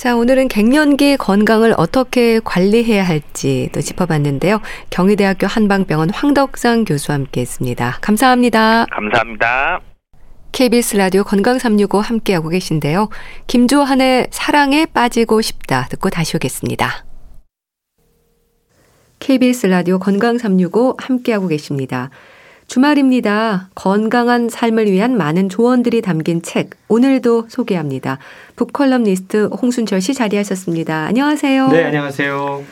[0.00, 4.62] 자, 오늘은 갱년기 건강을 어떻게 관리해야 할지 또 짚어봤는데요.
[4.88, 7.98] 경희대학교 한방병원 황덕상 교수와 함께 했습니다.
[8.00, 8.86] 감사합니다.
[8.90, 9.80] 감사합니다.
[10.52, 13.10] KBS 라디오 건강 365 함께하고 계신데요.
[13.46, 17.04] 김조한의 사랑에 빠지고 싶다 듣고 다시 오겠습니다.
[19.18, 22.08] KBS 라디오 건강 365 함께하고 계십니다.
[22.70, 23.68] 주말입니다.
[23.74, 28.18] 건강한 삶을 위한 많은 조언들이 담긴 책 오늘도 소개합니다.
[28.54, 31.06] 북컬럼니스트 홍순철 씨 자리하셨습니다.
[31.06, 31.66] 안녕하세요.
[31.66, 32.62] 네, 안녕하세요.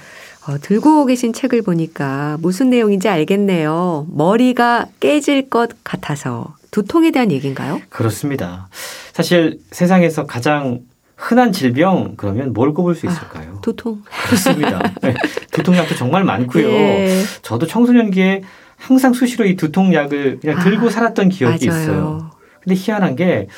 [0.46, 4.06] 어, 들고 계신 책을 보니까 무슨 내용인지 알겠네요.
[4.12, 7.80] 머리가 깨질 것 같아서 두통에 대한 얘기인가요?
[7.88, 8.68] 그렇습니다.
[9.12, 10.78] 사실 세상에서 가장
[11.16, 13.54] 흔한 질병 그러면 뭘 꼽을 수 아, 있을까요?
[13.56, 14.04] 아, 두통.
[14.26, 14.78] 그렇습니다.
[15.02, 15.14] 네,
[15.50, 16.68] 두통약도 정말 많고요.
[16.70, 17.20] 예.
[17.42, 18.42] 저도 청소년기에
[18.78, 21.82] 항상 수시로 이 두통약을 그냥 들고 아, 살았던 기억이 맞아요.
[21.82, 22.30] 있어요.
[22.62, 23.48] 근데 희한한 게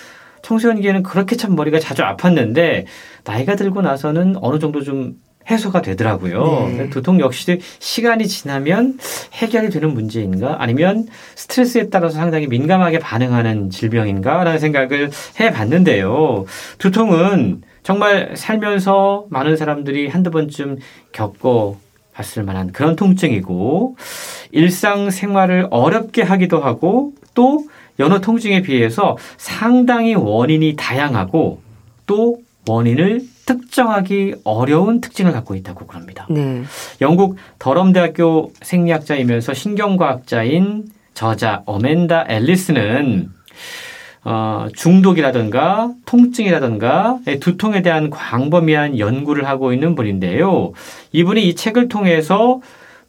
[0.42, 2.86] 청소년기에는 그렇게 참 머리가 자주 아팠는데
[3.24, 5.14] 나이가 들고 나서는 어느 정도 좀
[5.50, 6.68] 해소가 되더라고요.
[6.76, 6.90] 네.
[6.90, 8.98] 두통 역시 시간이 지나면
[9.32, 16.44] 해결이 되는 문제인가 아니면 스트레스에 따라서 상당히 민감하게 반응하는 질병인가라는 생각을 해 봤는데요.
[16.78, 20.78] 두통은 정말 살면서 많은 사람들이 한두 번쯤
[21.12, 21.78] 겪어
[22.12, 23.96] 봤을 만한 그런 통증이고
[24.52, 27.64] 일상생활을 어렵게 하기도 하고 또
[27.98, 31.60] 여러 통증에 비해서 상당히 원인이 다양하고
[32.06, 36.26] 또 원인을 특정하기 어려운 특징을 갖고 있다고 그럽니다.
[36.30, 36.62] 네.
[37.00, 43.30] 영국 더럼대학교 생리학자이면서 신경과학자인 저자 어멘다 앨리스는
[44.22, 50.72] 어, 중독이라든가 통증이라든가 두통에 대한 광범위한 연구를 하고 있는 분인데요.
[51.12, 52.60] 이분이 이 책을 통해서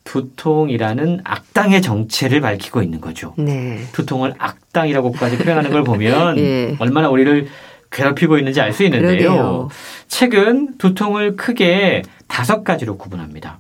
[0.04, 3.34] 두통이라는 악당의 정체를 밝히고 있는 거죠.
[3.38, 3.80] 네.
[3.91, 6.76] 두통을 악당이라고까지 표현하는 걸 보면 네.
[6.80, 7.47] 얼마나 우리를
[7.91, 9.17] 괴롭히고 있는지 알 수 있는데요.
[9.17, 9.69] 그러게요.
[10.08, 13.60] 책은 두통을 크게 다섯 가지로 구분합니다.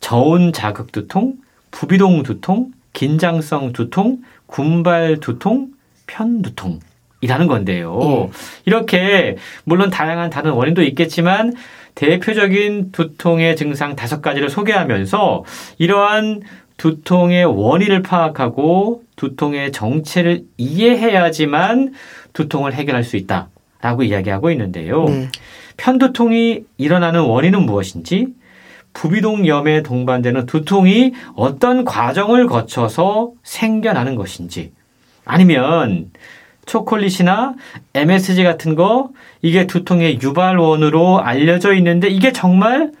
[0.00, 1.34] 저온 자극 두통,
[1.70, 5.68] 부비동 두통, 긴장성 두통, 군발 두통,
[6.12, 7.98] 편두통이라는 건데요.
[7.98, 8.30] 네.
[8.66, 11.54] 이렇게 물론 다양한 다른 원인도 있겠지만
[11.94, 15.44] 대표적인 두통의 증상 다섯 가지를 소개하면서
[15.78, 16.42] 이러한
[16.76, 21.92] 두통의 원인을 파악하고 두통의 정체를 이해해야지만
[22.32, 25.04] 두통을 해결할 수 있다라고 이야기하고 있는데요.
[25.04, 25.28] 네.
[25.76, 28.28] 편두통이 일어나는 원인은 무엇인지,
[28.94, 34.72] 부비동염에 동반되는 두통이 어떤 과정을 거쳐서 생겨나는 것인지,
[35.24, 36.10] 아니면
[36.66, 37.54] 초콜릿이나
[37.94, 42.92] MSG 같은 거 이게 두통의 유발원으로 알려져 있는데 이게 정말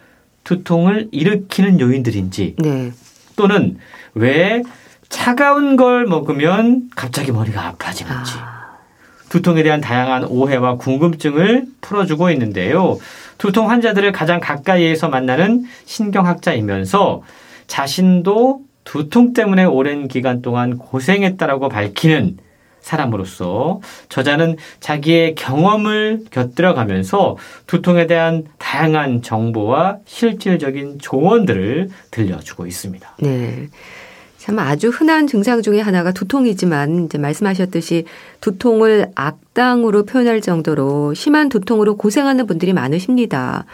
[0.44, 2.92] 두통을 일으키는 요인들인지 네.
[3.36, 3.78] 또는
[4.14, 4.62] 왜
[5.08, 8.62] 차가운 걸 먹으면 갑자기 머리가 아파지는지 아.
[9.28, 12.98] 두통에 대한 다양한 오해와 궁금증을 풀어주고 있는데요.
[13.38, 17.22] 두통 환자들을 가장 가까이에서 만나는 신경학자이면서
[17.66, 22.38] 자신도 두통 때문에 오랜 기간 동안 고생했다라고 밝히는
[22.80, 33.16] 사람으로서 저자는 자기의 경험을 곁들여 가면서 두통에 대한 다양한 정보와 실질적인 조언들을 들려주고 있습니다.
[33.20, 33.68] 네.
[34.36, 38.06] 참 아주 흔한 증상 중에 하나가 두통이지만 이제 말씀하셨듯이
[38.40, 43.64] 두통을 악당으로 표현할 정도로 심한 두통으로 고생하는 분들이 많으십니다.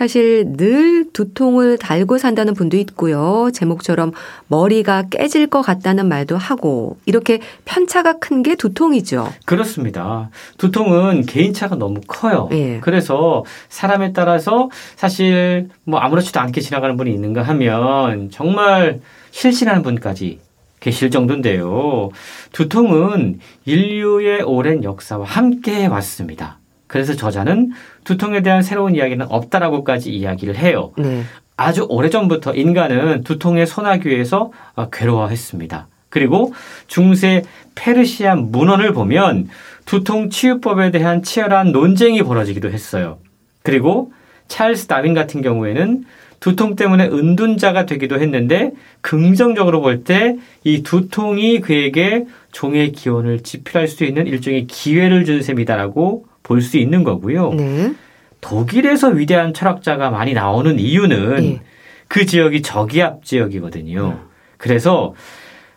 [0.00, 3.50] 사실 늘 두통을 달고 산다는 분도 있고요.
[3.52, 4.12] 제목처럼
[4.48, 9.30] 머리가 깨질 것 같다는 말도 하고 이렇게 편차가 큰 게 두통이죠.
[9.44, 10.30] 그렇습니다.
[10.56, 12.48] 두통은 개인차가 너무 커요.
[12.52, 12.80] 예.
[12.80, 19.00] 그래서 사람에 따라서 사실 뭐 아무렇지도 않게 지나가는 분이 있는가 하면 정말
[19.32, 20.38] 실신하는 분까지
[20.80, 22.08] 계실 정도인데요.
[22.52, 26.59] 두통은 인류의 오랜 역사와 함께 왔습니다.
[26.90, 27.70] 그래서 저자는
[28.02, 30.90] 두통에 대한 새로운 이야기는 없다라고까지 이야기를 해요.
[30.98, 31.22] 네.
[31.56, 35.86] 아주 오래전부터 인간은 두통의 소나기 위해서 어, 괴로워했습니다.
[36.08, 36.52] 그리고
[36.88, 37.42] 중세
[37.76, 39.48] 페르시아 문헌을 보면
[39.86, 43.18] 두통 치유법에 대한 치열한 논쟁이 벌어지기도 했어요.
[43.62, 44.12] 그리고
[44.48, 46.04] 찰스 다윈 같은 경우에는
[46.40, 54.02] 두통 때문에 은둔자가 되기도 했는데 긍정적으로 볼 때 이 두통이 그에게 종의 기원을 지필할 수
[54.04, 57.52] 있는 일종의 기회를 준 셈이다라고 볼 수 있는 거고요.
[57.54, 57.92] 네.
[58.40, 61.60] 독일에서 위대한 철학자가 많이 나오는 이유는 네.
[62.08, 64.18] 그 지역이 저기압 지역이거든요.
[64.20, 64.28] 음.
[64.56, 65.14] 그래서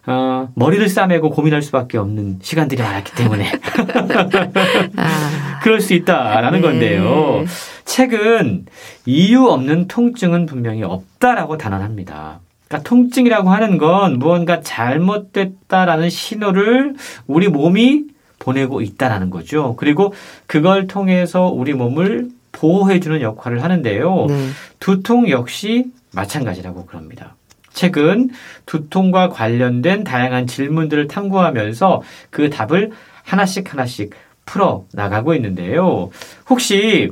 [0.07, 3.51] 어, 머리를 싸매고 고민할 수밖에 없는 시간들이 많았기 때문에
[4.97, 5.59] 아.
[5.61, 6.67] 그럴 수 있다라는 네.
[6.67, 7.45] 건데요.
[7.85, 8.65] 책은
[9.05, 12.39] 이유 없는 통증은 분명히 없다라고 단언합니다.
[12.67, 16.95] 그러니까 통증이라고 하는 건 무언가 잘못됐다라는 신호를
[17.27, 18.05] 우리 몸이
[18.43, 19.75] 보내고 있다라는 거죠.
[19.77, 20.13] 그리고
[20.47, 24.25] 그걸 통해서 우리 몸을 보호해주는 역할을 하는데요.
[24.27, 24.49] 네.
[24.79, 27.35] 두통 역시 마찬가지라고 그럽니다.
[27.71, 28.31] 책은
[28.65, 32.91] 두통과 관련된 다양한 질문들을 탐구하면서 그 답을
[33.23, 34.11] 하나씩 하나씩
[34.45, 36.11] 풀어 나가고 있는데요.
[36.49, 37.09] 혹시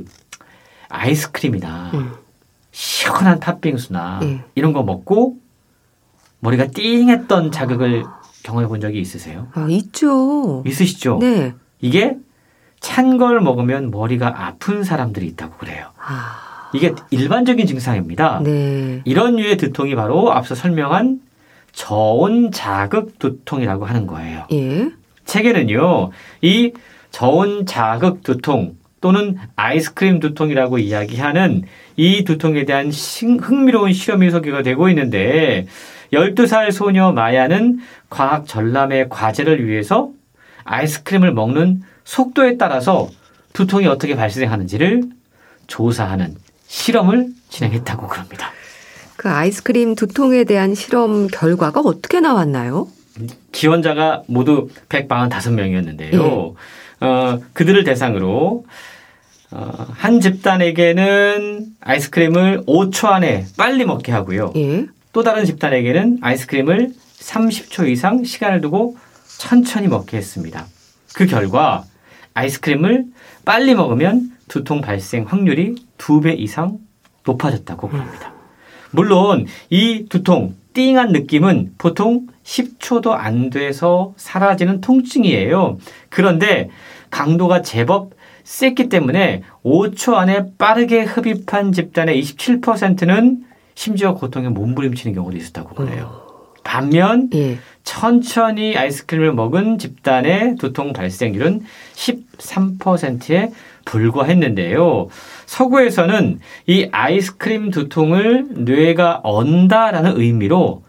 [0.90, 2.12] 아이스크림이나 음.
[2.70, 4.42] 시원한 팥빙수나 음.
[4.54, 5.36] 이런 거 먹고
[6.40, 8.04] 머리가 띵했던 자극을
[8.42, 9.48] 경험해 본 적이 있으세요?
[9.54, 10.62] 아, 있죠.
[10.66, 11.18] 있으시죠?
[11.20, 11.54] 네.
[11.80, 12.16] 이게
[12.80, 15.86] 찬 걸 먹으면 머리가 아픈 사람들이 있다고 그래요.
[16.04, 16.70] 아...
[16.74, 18.40] 이게 일반적인 증상입니다.
[18.42, 19.02] 네.
[19.04, 21.20] 이런 류의 두통이 바로 앞서 설명한
[21.72, 24.46] 저온 자극 두통이라고 하는 거예요.
[24.52, 24.90] 예?
[25.24, 26.72] 책에는요, 이
[27.10, 31.64] 저온 자극 두통 또는 아이스크림 두통이라고 이야기하는
[31.96, 35.66] 이 두통에 대한 흥미로운 실험이 소개가 되고 있는데
[36.12, 40.10] 12살 소녀 마야는 과학 전람회 과제를 위해서
[40.64, 43.08] 아이스크림을 먹는 속도에 따라서
[43.52, 45.04] 두통이 어떻게 발생하는지를
[45.66, 48.50] 조사하는 실험을 진행했다고 그럽니다.
[49.16, 52.88] 그 아이스크림 두통에 대한 실험 결과가 어떻게 나왔나요?
[53.52, 56.14] 지원자가 모두 145명이었는데요.
[56.14, 57.06] 예.
[57.06, 58.64] 어, 그들을 대상으로
[59.50, 64.52] 어, 한 집단에게는 아이스크림을 5초 안에 빨리 먹게 하고요.
[64.56, 64.86] 예.
[65.12, 68.96] 또 다른 집단에게는 아이스크림을 30초 이상 시간을 두고
[69.38, 70.66] 천천히 먹게 했습니다.
[71.14, 71.84] 그 결과
[72.34, 73.04] 아이스크림을
[73.44, 76.78] 빨리 먹으면 두통 발생 확률이 두 배 이상
[77.24, 78.32] 높아졌다고 합니다.
[78.90, 85.78] 물론 이 두통, 띵한 느낌은 보통 10초도 안 돼서 사라지는 통증이에요.
[86.08, 86.70] 그런데
[87.10, 88.10] 강도가 제법
[88.44, 93.44] 셌기 때문에 5초 안에 빠르게 흡입한 집단의 27%는
[93.74, 96.22] 심지어 고통에 몸부림치는 경우도 있었다고 그래요.
[96.64, 97.58] 반면 예.
[97.84, 101.62] 천천히 아이스크림을 먹은 집단의 두통 발생률은
[101.94, 103.52] 13%에
[103.84, 105.08] 불과했는데요.
[105.46, 110.84] 서구에서는 이 아이스크림 두통을 뇌가 언다라는 의미로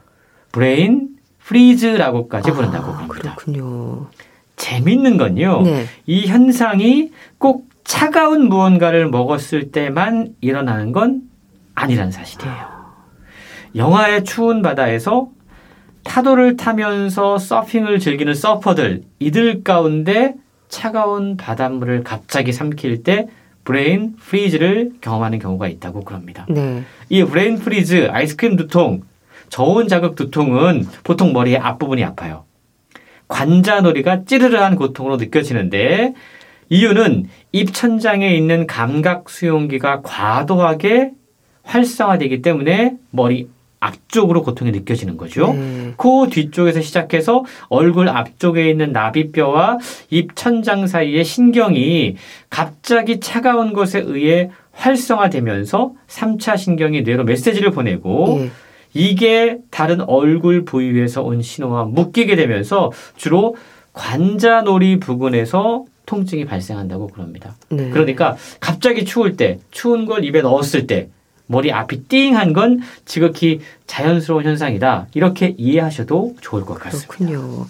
[0.52, 3.36] brain freeze라고까지 아, 부른다고 아, 합니다.
[3.36, 4.08] 그렇군요.
[4.56, 5.64] 재밌는 건요.
[5.64, 5.86] 네.
[6.06, 11.24] 이 현상이 꼭 차가운 무언가를 먹었을 때만 일어나는 건
[11.76, 12.73] 아니란 사실이에요.
[13.76, 15.30] 영하의 추운 바다에서
[16.04, 20.36] 파도를 타면서 서핑을 즐기는 서퍼들, 이들 가운데
[20.68, 23.28] 차가운 바닷물을 갑자기 삼킬 때
[23.64, 26.46] brain freeze를 경험하는 경우가 있다고 그럽니다.
[26.50, 26.84] 네.
[27.10, 29.02] 이 brain freeze, 아이스크림 두통,
[29.50, 32.44] 저온 자극 두통은 보통 머리의 앞부분이 아파요.
[33.28, 36.14] 관자놀이가 찌르르한 고통으로 느껴지는데
[36.70, 41.12] 이유는 입천장에 있는 감각 수용기가 과도하게
[41.64, 43.48] 활성화되기 때문에 머리
[43.84, 45.54] 앞쪽으로 고통이 느껴지는 거죠.
[45.54, 45.94] 네.
[45.98, 49.78] 코 뒤쪽에서 시작해서 얼굴 앞쪽에 있는 나비뼈와
[50.10, 52.16] 입 천장 사이의 신경이
[52.50, 58.52] 갑자기 차가운 것에 의해 활성화되면서 3차 신경이 뇌로 메시지를 보내고 네.
[58.94, 63.56] 이게 다른 얼굴 부위에서 온 신호와 묶이게 되면서 주로
[63.92, 67.56] 관자놀이 부근에서 통증이 발생한다고 그럽니다.
[67.70, 67.90] 네.
[67.90, 71.10] 그러니까 갑자기 추울 때, 추운 걸 입에 넣었을 때
[71.48, 75.08] 머리 앞이 띵한 건 지극히 자연스러운 현상이다.
[75.14, 77.08] 이렇게 이해하셔도 좋을 것 같습니다.
[77.14, 77.66] 그렇군요.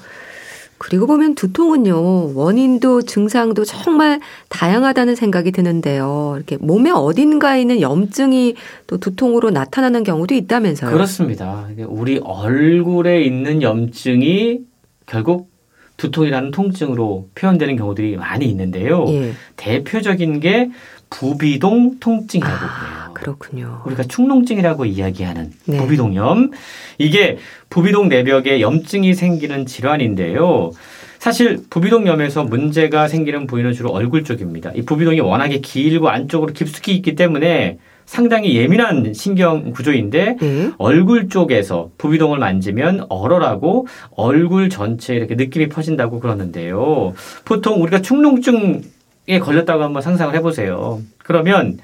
[0.78, 4.20] 그리고 보면 두통은요, 원인도 증상도 정말
[4.50, 6.34] 다양하다는 생각이 드는데요.
[6.36, 8.56] 이렇게 몸의 어딘가에 있는 염증이
[8.88, 10.92] 또 두통으로 나타나는 경우도 있다면서요.
[10.92, 11.70] 그렇습니다.
[11.88, 14.60] 우리 얼굴에 있는 염증이
[15.06, 15.54] 결국
[15.96, 19.06] 두통이라는 통증으로 표현되는 경우들이 많이 있는데요.
[19.08, 19.32] 예.
[19.56, 20.70] 대표적인 게
[21.10, 23.03] 부비동 통증이라고 아, 그래요.
[23.24, 23.82] 그렇군요.
[23.86, 25.78] 우리가 축농증이라고 이야기하는 네.
[25.78, 26.52] 부비동염.
[26.98, 27.38] 이게
[27.70, 30.72] 부비동 내벽에 염증이 생기는 질환인데요.
[31.20, 34.72] 사실 부비동염에서 문제가 생기는 부위는 주로 얼굴 쪽입니다.
[34.76, 40.72] 이 부비동이 워낙에 길고 안쪽으로 깊숙이 있기 때문에 상당히 예민한 신경 구조인데 네.
[40.78, 47.14] 얼굴 쪽에서 부비동을 만지면 얼얼하고 얼굴 전체에 이렇게 느낌이 퍼진다고 그러는데요.
[47.46, 51.02] 보통 우리가 축농증에 걸렸다고 한번 상상을 해보세요.
[51.20, 51.78] 그러면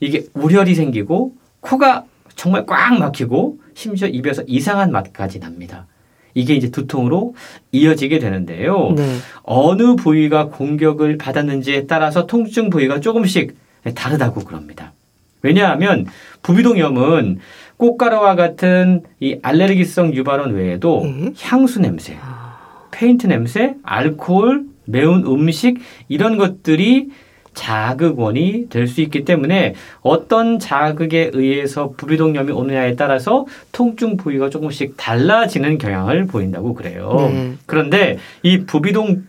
[0.00, 5.86] 이게 우열이 생기고 코가 정말 꽉 막히고 심지어 입에서 이상한 맛까지 납니다.
[6.34, 7.34] 이게 이제 두통으로
[7.72, 8.92] 이어지게 되는데요.
[8.94, 9.16] 네.
[9.42, 13.56] 어느 부위가 공격을 받았는지에 따라서 통증 부위가 조금씩
[13.94, 14.92] 다르다고 그럽니다.
[15.40, 16.06] 왜냐하면
[16.42, 17.38] 부비동염은
[17.78, 21.32] 꽃가루와 같은 이 알레르기성 유발원 외에도 네.
[21.40, 22.58] 향수 냄새, 아.
[22.90, 25.78] 페인트 냄새, 알코올, 매운 음식
[26.08, 27.10] 이런 것들이
[27.56, 35.78] 자극원이 될 수 있기 때문에 어떤 자극에 의해서 부비동염이 오느냐에 따라서 통증 부위가 조금씩 달라지는
[35.78, 37.12] 경향을 보인다고 그래요.
[37.32, 37.54] 네.
[37.66, 39.24] 그런데 이 부비동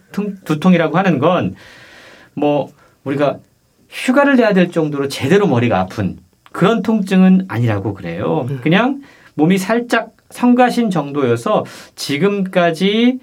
[0.46, 1.56] 두통이라고 하는 건
[2.40, 2.70] 뭐
[3.04, 3.40] 우리가
[3.90, 6.18] 휴가를 내야 될 정도로 제대로 머리가 아픈
[6.52, 8.46] 그런 통증은 아니라고 그래요.
[8.48, 8.58] 네.
[8.62, 9.02] 그냥
[9.34, 11.66] 몸이 살짝 성가신 정도여서
[11.96, 13.18] 지금까지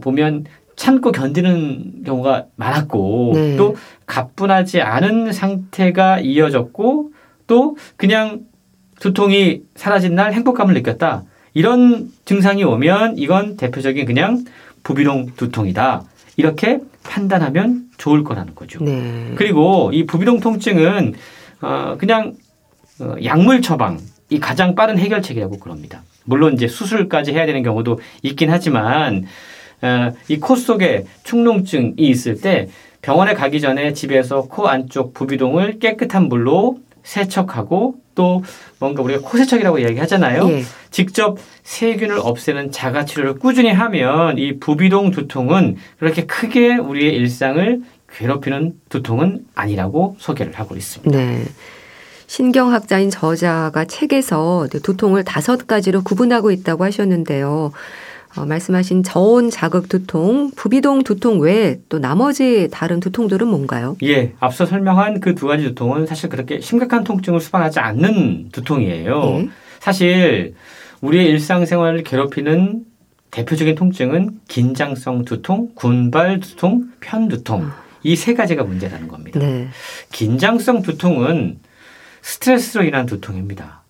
[0.00, 0.44] 보면
[0.76, 3.56] 참고 견디는 경우가 많았고 네.
[3.56, 7.12] 또 가뿐하지 않은 상태가 이어졌고
[7.46, 8.40] 또 그냥
[9.00, 11.24] 두통이 사라진 날 행복감을 느꼈다.
[11.54, 14.44] 이런 증상이 오면 이건 대표적인 그냥
[14.82, 16.04] 부비동 두통이다.
[16.36, 18.82] 이렇게 판단하면 좋을 거라는 거죠.
[18.82, 19.32] 네.
[19.36, 21.14] 그리고 이 부비동 통증은
[21.60, 22.34] 어 그냥
[23.00, 23.98] 어 약물 처방
[24.30, 26.02] 이 가장 빠른 해결책이라고 그럽니다.
[26.24, 29.26] 물론 이제 수술까지 해야 되는 경우도 있긴 하지만 어,
[30.28, 32.68] 이 코 속에 축농증이 있을 때
[33.00, 38.42] 병원에 가기 전에 집에서 코 안쪽 부비동을 깨끗한 물로 세척하고 또
[38.78, 40.48] 뭔가 우리가 코세척이라고 이야기하잖아요.
[40.50, 40.62] 예.
[40.90, 47.80] 직접 세균을 없애는 자가 치료를 꾸준히 하면 이 부비동 두통은 그렇게 크게 우리의 일상을
[48.14, 51.16] 괴롭히는 두통은 아니라고 소개를 하고 있습니다.
[51.16, 51.42] 네.
[52.26, 57.72] 신경학자인 저자가 책에서 두통을 다섯 가지로 구분하고 있다고 하셨는데요.
[58.36, 63.96] 어, 말씀하신 저온 자극 두통, 부비동 두통 외에 또 나머지 다른 두통들은 뭔가요?
[64.02, 69.22] 예, 앞서 설명한 그 두 가지 두통은 사실 그렇게 심각한 통증을 수반하지 않는 두통이에요.
[69.40, 69.48] 예.
[69.80, 70.54] 사실
[71.00, 72.84] 우리의 일상생활을 괴롭히는
[73.32, 77.62] 대표적인 통증은 긴장성 두통, 군발 두통, 편 두통.
[77.64, 77.82] 아.
[78.04, 79.38] 이세 가지가 문제라는 겁니다.
[79.40, 79.68] 네.
[80.12, 81.58] 긴장성 두통은
[82.20, 83.82] 스트레스로 인한 두통입니다.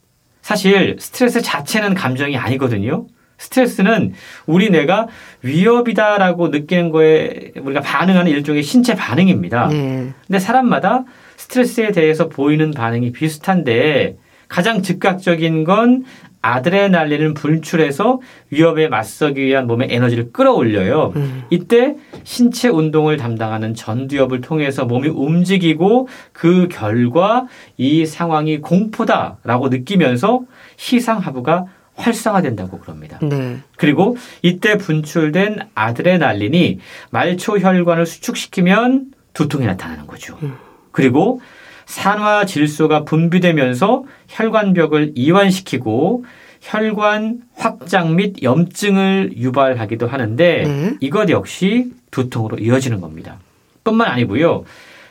[0.43, 3.07] 사실 스트레스 자체는 감정이 아니거든요.
[3.43, 4.12] 스트레스는
[4.47, 5.09] 우리 뇌가
[5.43, 9.68] 위협이다라고 느끼는 거에 우리가 반응하는 일종의 신체 반응입니다.
[9.68, 10.12] 네.
[10.26, 11.05] 근데 사람마다
[11.36, 14.16] 스트레스에 대해서 보이는 반응이 비슷한데
[14.49, 16.05] 가장 즉각적인 건
[16.40, 18.20] 아드레날린을 분출해서
[18.51, 21.12] 위협에 맞서기 위한 몸의 에너지를 끌어올려요.
[21.16, 21.45] 음.
[21.51, 30.40] 이때 신체 운동을 담당하는 전두엽을 통해서 몸이 움직이고 그 결과 이 상황이 공포다라고 느끼면서
[30.76, 31.66] 시상하부가
[32.03, 33.18] 활성화된다고 그럽니다.
[33.22, 33.59] 네.
[33.76, 36.80] 그리고 이때 분출된 아드레날린이
[37.11, 40.36] 말초 혈관을 수축시키면 두통이 나타나는 거죠.
[40.42, 40.55] 음.
[40.90, 41.40] 그리고
[41.86, 46.24] 산화 질소가 분비되면서 혈관벽을 이완시키고
[46.61, 50.96] 혈관 확장 및 염증을 유발하기도 하는데 네.
[51.00, 53.38] 이것 역시 두통으로 이어지는 겁니다.
[53.84, 54.64] 뿐만 아니고요.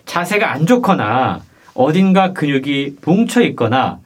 [0.05, 1.41] 자세가 안 좋거나
[1.73, 3.99] 어딘가 근육이 뭉쳐 있거나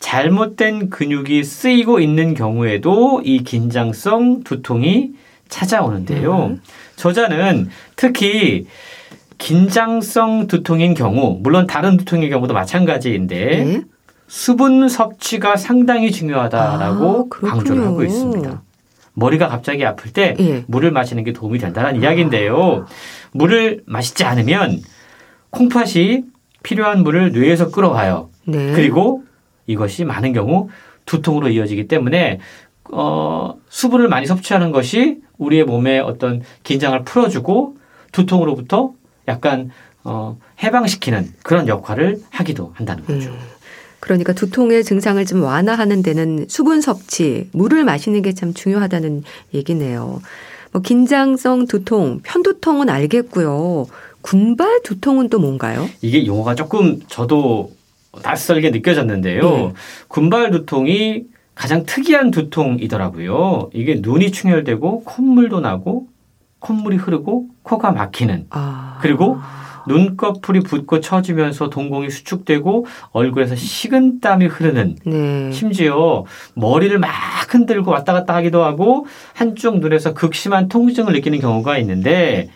[0.00, 5.12] 잘못된 근육이 쓰이고 있는 경우에도 이 긴장성 두통이
[5.48, 6.46] 찾아오는데요.
[6.46, 6.60] 음.
[6.96, 8.66] 저자는 특히
[9.38, 13.82] 긴장성 두통인 경우, 물론 다른 두통의 경우도 마찬가지인데 네?
[14.26, 18.62] 수분 섭취가 상당히 중요하다라고 아, 강조를 하고 있습니다.
[19.14, 20.64] 머리가 갑자기 아플 때 예.
[20.66, 21.96] 물을 마시는 게 도움이 된다는 아.
[21.96, 22.86] 이야기인데요.
[23.32, 24.80] 물을 마시지 않으면
[25.50, 26.24] 콩팥이
[26.62, 28.30] 필요한 물을 뇌에서 끌어와요.
[28.44, 28.72] 네.
[28.72, 29.24] 그리고
[29.70, 30.68] 이것이 많은 경우
[31.06, 32.40] 두통으로 이어지기 때문에
[32.92, 37.76] 어, 수분을 많이 섭취하는 것이 우리의 몸에 어떤 긴장을 풀어주고
[38.12, 38.92] 두통으로부터
[39.28, 39.70] 약간
[40.02, 43.30] 어, 해방시키는 그런 역할을 하기도 한다는 거죠.
[43.30, 43.38] 음.
[44.00, 49.22] 그러니까 두통의 증상을 좀 완화하는 데는 수분 섭취, 물을 마시는 게 참 중요하다는
[49.54, 50.22] 얘기네요.
[50.72, 53.86] 뭐 긴장성 두통, 편두통은 알겠고요.
[54.22, 55.88] 군발 두통은 또 뭔가요?
[56.00, 57.72] 이게 용어가 조금 저도
[58.22, 59.42] 낯설게 느껴졌는데요.
[59.42, 59.72] 네.
[60.08, 63.70] 군발 두통이 가장 특이한 두통이더라고요.
[63.74, 66.08] 이게 눈이 충혈되고 콧물도 나고
[66.58, 68.98] 콧물이 흐르고 코가 막히는 아.
[69.02, 69.38] 그리고
[69.86, 75.52] 눈꺼풀이 붓고 처지면서 동공이 수축되고 얼굴에서 식은땀이 흐르는 네.
[75.52, 77.10] 심지어 머리를 막
[77.48, 82.50] 흔들고 왔다 갔다 하기도 하고 한쪽 눈에서 극심한 통증을 느끼는 경우가 있는데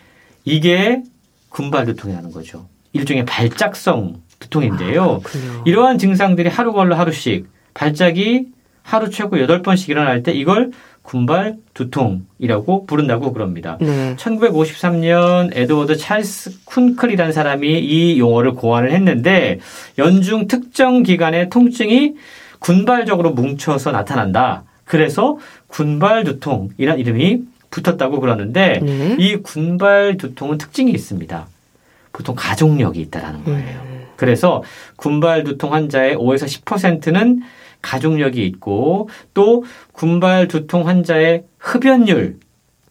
[0.45, 1.01] 이게
[1.49, 2.67] 군발 두통이라는 거죠.
[2.93, 5.21] 일종의 발작성 두통인데요.
[5.23, 8.47] 아, 이러한 증상들이 하루 걸러 하루씩 발작이
[8.81, 10.71] 하루 최고 8번씩 일어날 때 이걸
[11.01, 13.77] 군발 두통이라고 부른다고 그럽니다.
[13.79, 14.15] 네.
[14.15, 19.59] 1953년 에드워드 찰스 쿤클이라는 사람이 이 용어를 고안을 했는데
[19.97, 22.15] 연중 특정 기간의 통증이
[22.59, 24.63] 군발적으로 뭉쳐서 나타난다.
[24.83, 29.15] 그래서 군발 두통이라는 이름이 붙었다고 그러는데 네.
[29.19, 31.47] 이 군발 두통은 특징이 있습니다.
[32.13, 33.81] 보통 가족력이 있다라는 거예요.
[33.85, 33.94] 음.
[34.15, 34.63] 그래서
[34.95, 37.41] 군발 두통 환자의 5에서 10%는
[37.81, 42.39] 가족력이 있고 또 군발 두통 환자의 흡연율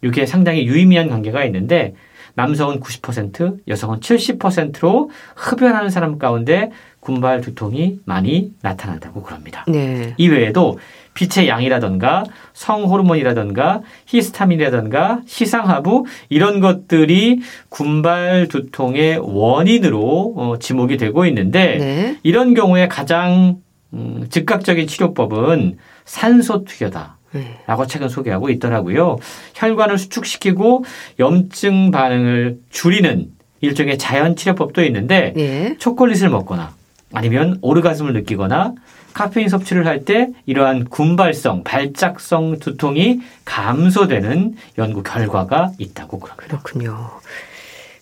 [0.03, 1.95] 이게 상당히 유의미한 관계가 있는데
[2.35, 6.71] 남성은 90%, 여성은 70%로 흡연하는 사람 가운데
[7.01, 9.65] 군발 두통이 많이 나타난다고 그럽니다.
[9.69, 10.15] 네.
[10.17, 10.79] 이외에도
[11.15, 22.19] 빛의 양이라던가 성호르몬이라던가 히스타민이라던가 시상하부 이런 것들이 군발 두통의 원인으로 어, 지목이 되고 있는데 네.
[22.23, 23.59] 이런 경우에 가장
[23.93, 27.19] 음, 즉각적인 치료법은 산소 투여다.
[27.67, 29.19] 라고 최근 소개하고 있더라고요.
[29.55, 30.85] 혈관을 수축시키고
[31.19, 33.27] 염증 반응을 줄이는
[33.61, 35.77] 일종의 자연 치료법도 있는데 네.
[35.79, 36.75] 초콜릿을 먹거나
[37.15, 38.75] 아니면 오르가즘을 느끼거나
[39.15, 46.47] 카페인 섭취를 할 때 이러한 군발성, 발작성 두통이 감소되는 연구 결과가 있다고 그럽니다.
[46.47, 47.11] 그렇군요.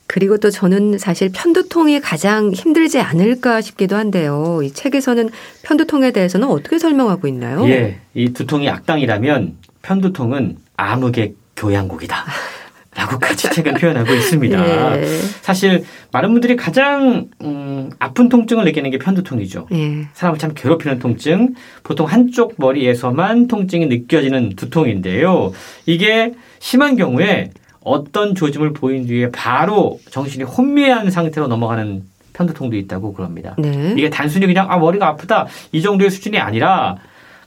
[0.06, 4.60] 그리고 또 저는 사실 편두통이 가장 힘들지 않을까 싶기도 한데요.
[4.62, 5.30] 이 책에서는
[5.62, 7.66] 편두통에 대해서는 어떻게 설명하고 있나요?
[7.68, 7.98] 예.
[8.14, 12.16] 이 두통이 악당이라면 편두통은 암흑의 교양곡이다.
[12.94, 14.96] 라고까지 책은 표현하고 있습니다.
[15.00, 15.06] 예.
[15.40, 19.68] 사실 많은 분들이 가장 음, 아픈 통증을 느끼는 게 편두통이죠.
[19.72, 20.08] 예.
[20.12, 25.52] 사람을 참 괴롭히는 통증, 보통 한쪽 머리에서만 통증이 느껴지는 두통인데요.
[25.86, 27.50] 이게 심한 경우에
[27.82, 32.02] 어떤 조짐을 보인 뒤에 바로 정신이 혼미한 상태로 넘어가는
[32.34, 33.54] 편두통도 있다고 그럽니다.
[33.58, 33.94] 네.
[33.96, 36.96] 이게 단순히 그냥 아 머리가 아프다 이 정도의 수준이 아니라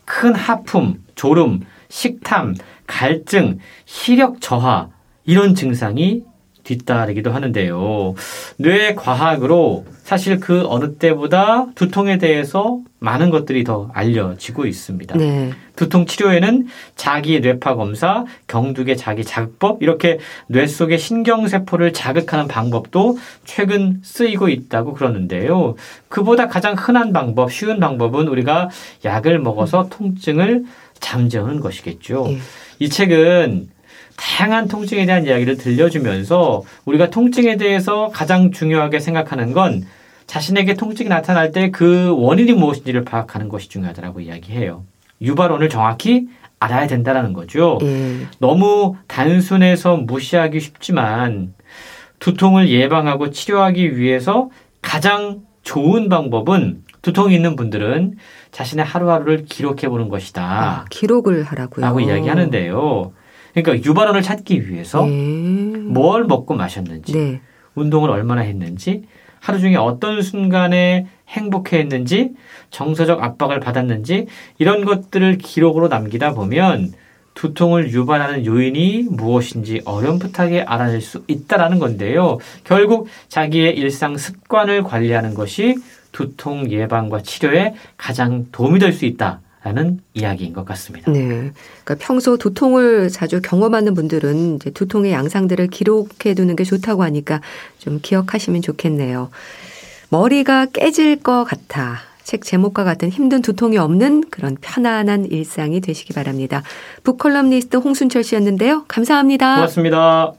[0.06, 2.56] 큰 하품, 졸음, 식탐,
[2.88, 4.90] 갈증, 시력 저하
[5.26, 6.24] 이런 증상이
[6.66, 8.16] 뒤따르기도 하는데요.
[8.58, 15.16] 뇌 과학으로 사실 그 어느 때보다 두통에 대해서 많은 것들이 더 알려지고 있습니다.
[15.18, 15.52] 네.
[15.76, 23.18] 두통 치료에는 자기 뇌파 검사, 경두계 자기 자극법 이렇게 뇌 속의 신경 세포를 자극하는 방법도
[23.46, 25.76] 최근 쓰이고 있다고 그러는데요.
[26.10, 28.70] 그보다 가장 흔한 방법, 쉬운 방법은 우리가
[29.04, 30.66] 약을 먹어서 통증을
[31.00, 32.26] 잠재우는 것이겠죠.
[32.28, 32.40] 네.
[32.80, 33.75] 이 책은
[34.18, 39.84] 다양한 통증에 대한 이야기를 들려주면서 우리가 통증에 대해서 가장 중요하게 생각하는 건
[40.28, 44.84] 자신에게 통증이 나타날 때 그 원인이 무엇인지를 파악하는 것이 중요하다고 이야기해요.
[45.22, 46.28] 유발원을 정확히
[46.60, 47.78] 알아야 된다는 거죠.
[47.82, 48.28] 음.
[48.40, 51.54] 너무 단순해서 무시하기 쉽지만
[52.20, 54.50] 두통을 예방하고 치료하기 위해서
[54.82, 58.16] 가장 좋은 방법은 두통이 있는 분들은
[58.52, 60.44] 자신의 하루하루를 기록해 보는 것이다.
[60.44, 61.86] 아, 기록을 하라고요.
[61.86, 63.12] 라고 이야기하는데요.
[63.56, 65.12] 그러니까 유발원을 찾기 위해서 네.
[65.12, 67.42] 뭘 먹고 마셨는지, 네.
[67.76, 69.04] 운동을 얼마나 했는지,
[69.40, 72.32] 하루 중에 어떤 순간에 행복해 했는지,
[72.70, 74.28] 정서적 압박을 받았는지,
[74.58, 76.94] 이런 것들을 기록으로 남기다 보면
[77.34, 82.40] 두통을 유발하는 요인이 무엇인지 어렴풋하게 알아낼 수 있다라는 건데요.
[82.64, 85.76] 결국 자기의 일상 습관을 관리하는 것이
[86.12, 89.42] 두통 예방과 치료에 가장 도움이 될 수 있다.
[89.66, 91.12] 라는 이야기인 것 같습니다.
[91.12, 91.26] 네.
[91.26, 97.42] 그러니까 평소 두통을 자주 경험하는 분들은 이제 두통의 양상들을 기록해 두는 게 좋다고 하니까
[97.80, 99.32] 좀 기억하시면 좋겠네요.
[100.10, 101.98] 머리가 깨질 것 같아.
[102.24, 106.62] 책 제목과 같은 힘든 두통이 없는 그런 편안한 일상이 되시기 바랍니다.
[107.04, 108.86] 북컬럼니스트 홍순철 씨였는데요.
[108.88, 109.56] 감사합니다.
[109.56, 110.34] 고맙습니다.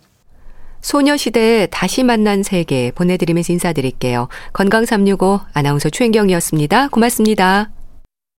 [0.82, 4.28] 소녀시대 다시 만난 세계 보내드리면서 인사드릴게요.
[4.52, 6.88] 건강365 아나운서 최인경이었습니다.
[6.90, 7.75] 고맙습니다.